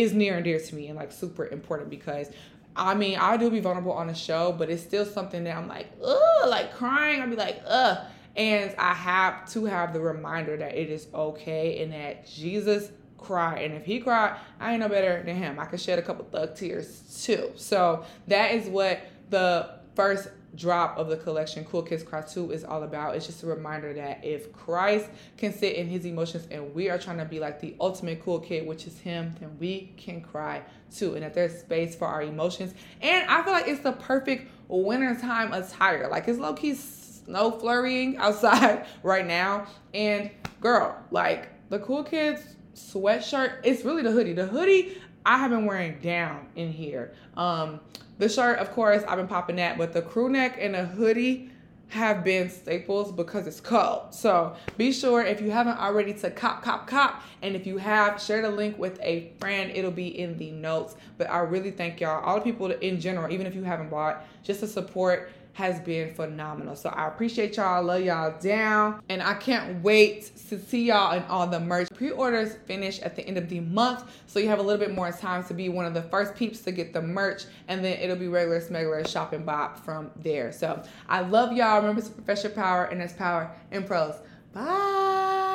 is 0.00 0.12
near 0.12 0.36
and 0.36 0.44
dear 0.44 0.58
to 0.58 0.74
me 0.74 0.88
and 0.88 0.96
like 0.96 1.12
super 1.12 1.46
important 1.46 1.90
because 1.90 2.30
I 2.78 2.94
mean, 2.94 3.18
I 3.18 3.38
do 3.38 3.50
be 3.50 3.60
vulnerable 3.60 3.92
on 3.92 4.06
the 4.06 4.14
show, 4.14 4.52
but 4.52 4.68
it's 4.68 4.82
still 4.82 5.06
something 5.06 5.44
that 5.44 5.56
I'm 5.56 5.66
like, 5.66 5.88
ugh, 6.04 6.48
like 6.48 6.74
crying. 6.74 7.22
I'll 7.22 7.30
be 7.30 7.36
like, 7.36 7.62
ugh. 7.66 7.98
And 8.36 8.74
I 8.78 8.92
have 8.92 9.50
to 9.52 9.64
have 9.64 9.94
the 9.94 10.00
reminder 10.00 10.58
that 10.58 10.76
it 10.76 10.90
is 10.90 11.06
okay 11.14 11.82
and 11.82 11.92
that 11.94 12.26
Jesus 12.26 12.90
cried. 13.16 13.62
And 13.62 13.74
if 13.74 13.86
he 13.86 13.98
cried, 13.98 14.36
I 14.60 14.72
ain't 14.72 14.80
no 14.80 14.90
better 14.90 15.22
than 15.22 15.36
him. 15.36 15.58
I 15.58 15.64
could 15.64 15.80
shed 15.80 15.98
a 15.98 16.02
couple 16.02 16.26
thug 16.26 16.54
tears 16.54 17.24
too. 17.24 17.52
So 17.56 18.04
that 18.28 18.52
is 18.52 18.68
what 18.68 19.00
the 19.30 19.70
first 19.94 20.28
drop 20.56 20.96
of 20.96 21.08
the 21.08 21.16
collection 21.16 21.64
cool 21.64 21.82
kids 21.82 22.02
cry 22.02 22.22
2 22.22 22.50
is 22.50 22.64
all 22.64 22.82
about. 22.82 23.14
It's 23.14 23.26
just 23.26 23.42
a 23.42 23.46
reminder 23.46 23.92
that 23.94 24.24
if 24.24 24.52
christ 24.52 25.08
can 25.36 25.52
sit 25.52 25.76
in 25.76 25.86
his 25.86 26.04
emotions 26.04 26.46
and 26.50 26.74
we 26.74 26.88
are 26.88 26.98
trying 26.98 27.18
to 27.18 27.24
be 27.24 27.38
like 27.38 27.60
the 27.60 27.74
ultimate 27.80 28.22
cool 28.22 28.40
kid 28.40 28.66
which 28.66 28.86
is 28.86 28.98
him 28.98 29.34
then 29.40 29.56
we 29.58 29.92
can 29.96 30.20
cry 30.20 30.62
too. 30.94 31.14
And 31.14 31.22
that 31.22 31.34
there's 31.34 31.60
space 31.60 31.94
for 31.94 32.06
our 32.06 32.22
emotions. 32.22 32.74
And 33.02 33.28
i 33.28 33.42
feel 33.42 33.52
like 33.52 33.68
it's 33.68 33.82
the 33.82 33.92
perfect 33.92 34.50
wintertime 34.68 35.52
attire. 35.52 36.08
Like 36.08 36.28
it's 36.28 36.38
low-key 36.38 36.74
snow 36.74 37.50
flurrying 37.52 38.16
outside 38.18 38.86
right 39.02 39.26
now. 39.26 39.66
And 39.94 40.30
girl 40.60 40.96
like 41.10 41.48
the 41.68 41.78
cool 41.80 42.02
kids 42.02 42.42
sweatshirt 42.74 43.60
it's 43.64 43.84
really 43.84 44.02
the 44.02 44.10
hoodie. 44.10 44.32
The 44.32 44.46
hoodie 44.46 44.98
i 45.26 45.36
have 45.36 45.50
been 45.50 45.66
wearing 45.66 45.98
down 46.00 46.46
in 46.56 46.72
here 46.72 47.12
um 47.36 47.78
the 48.18 48.28
shirt, 48.28 48.58
of 48.58 48.72
course, 48.72 49.02
I've 49.06 49.18
been 49.18 49.28
popping 49.28 49.56
that, 49.56 49.76
but 49.76 49.92
the 49.92 50.00
crew 50.00 50.28
neck 50.30 50.56
and 50.58 50.74
the 50.74 50.86
hoodie 50.86 51.50
have 51.88 52.24
been 52.24 52.48
staples 52.50 53.12
because 53.12 53.46
it's 53.46 53.60
cold. 53.60 54.12
So 54.14 54.56
be 54.76 54.90
sure 54.90 55.22
if 55.22 55.40
you 55.40 55.50
haven't 55.50 55.78
already 55.78 56.14
to 56.14 56.30
cop, 56.30 56.62
cop, 56.62 56.86
cop. 56.86 57.22
And 57.42 57.54
if 57.54 57.66
you 57.66 57.76
have, 57.76 58.20
share 58.20 58.42
the 58.42 58.50
link 58.50 58.78
with 58.78 58.98
a 59.02 59.32
friend. 59.38 59.70
It'll 59.72 59.90
be 59.90 60.18
in 60.18 60.36
the 60.38 60.50
notes. 60.50 60.96
But 61.18 61.30
I 61.30 61.40
really 61.40 61.70
thank 61.70 62.00
y'all, 62.00 62.24
all 62.24 62.36
the 62.36 62.40
people 62.40 62.72
in 62.72 62.98
general, 63.00 63.30
even 63.30 63.46
if 63.46 63.54
you 63.54 63.62
haven't 63.62 63.90
bought, 63.90 64.24
just 64.42 64.60
to 64.60 64.66
support 64.66 65.30
has 65.56 65.80
been 65.80 66.12
phenomenal. 66.12 66.76
So 66.76 66.90
I 66.90 67.08
appreciate 67.08 67.56
y'all. 67.56 67.82
Love 67.82 68.02
y'all 68.02 68.38
down. 68.38 69.00
And 69.08 69.22
I 69.22 69.32
can't 69.32 69.82
wait 69.82 70.30
to 70.50 70.60
see 70.60 70.88
y'all 70.88 71.16
in 71.16 71.22
all 71.30 71.46
the 71.46 71.58
merch. 71.58 71.88
Pre-orders 71.94 72.56
finish 72.66 73.00
at 73.00 73.16
the 73.16 73.26
end 73.26 73.38
of 73.38 73.48
the 73.48 73.60
month. 73.60 74.04
So 74.26 74.38
you 74.38 74.48
have 74.48 74.58
a 74.58 74.62
little 74.62 74.78
bit 74.78 74.94
more 74.94 75.10
time 75.12 75.42
to 75.44 75.54
be 75.54 75.70
one 75.70 75.86
of 75.86 75.94
the 75.94 76.02
first 76.02 76.34
peeps 76.34 76.60
to 76.60 76.72
get 76.72 76.92
the 76.92 77.00
merch. 77.00 77.44
And 77.68 77.82
then 77.82 77.98
it'll 77.98 78.16
be 78.16 78.28
regular 78.28 78.60
smuggler 78.60 79.02
shopping 79.06 79.46
bop 79.46 79.82
from 79.82 80.10
there. 80.16 80.52
So 80.52 80.82
I 81.08 81.22
love 81.22 81.54
y'all. 81.54 81.78
Remember 81.78 82.02
to 82.02 82.10
profess 82.10 82.42
your 82.42 82.52
power 82.52 82.84
and 82.84 83.00
that's 83.00 83.14
power 83.14 83.50
in 83.72 83.84
prose. 83.84 84.16
Bye. 84.52 85.45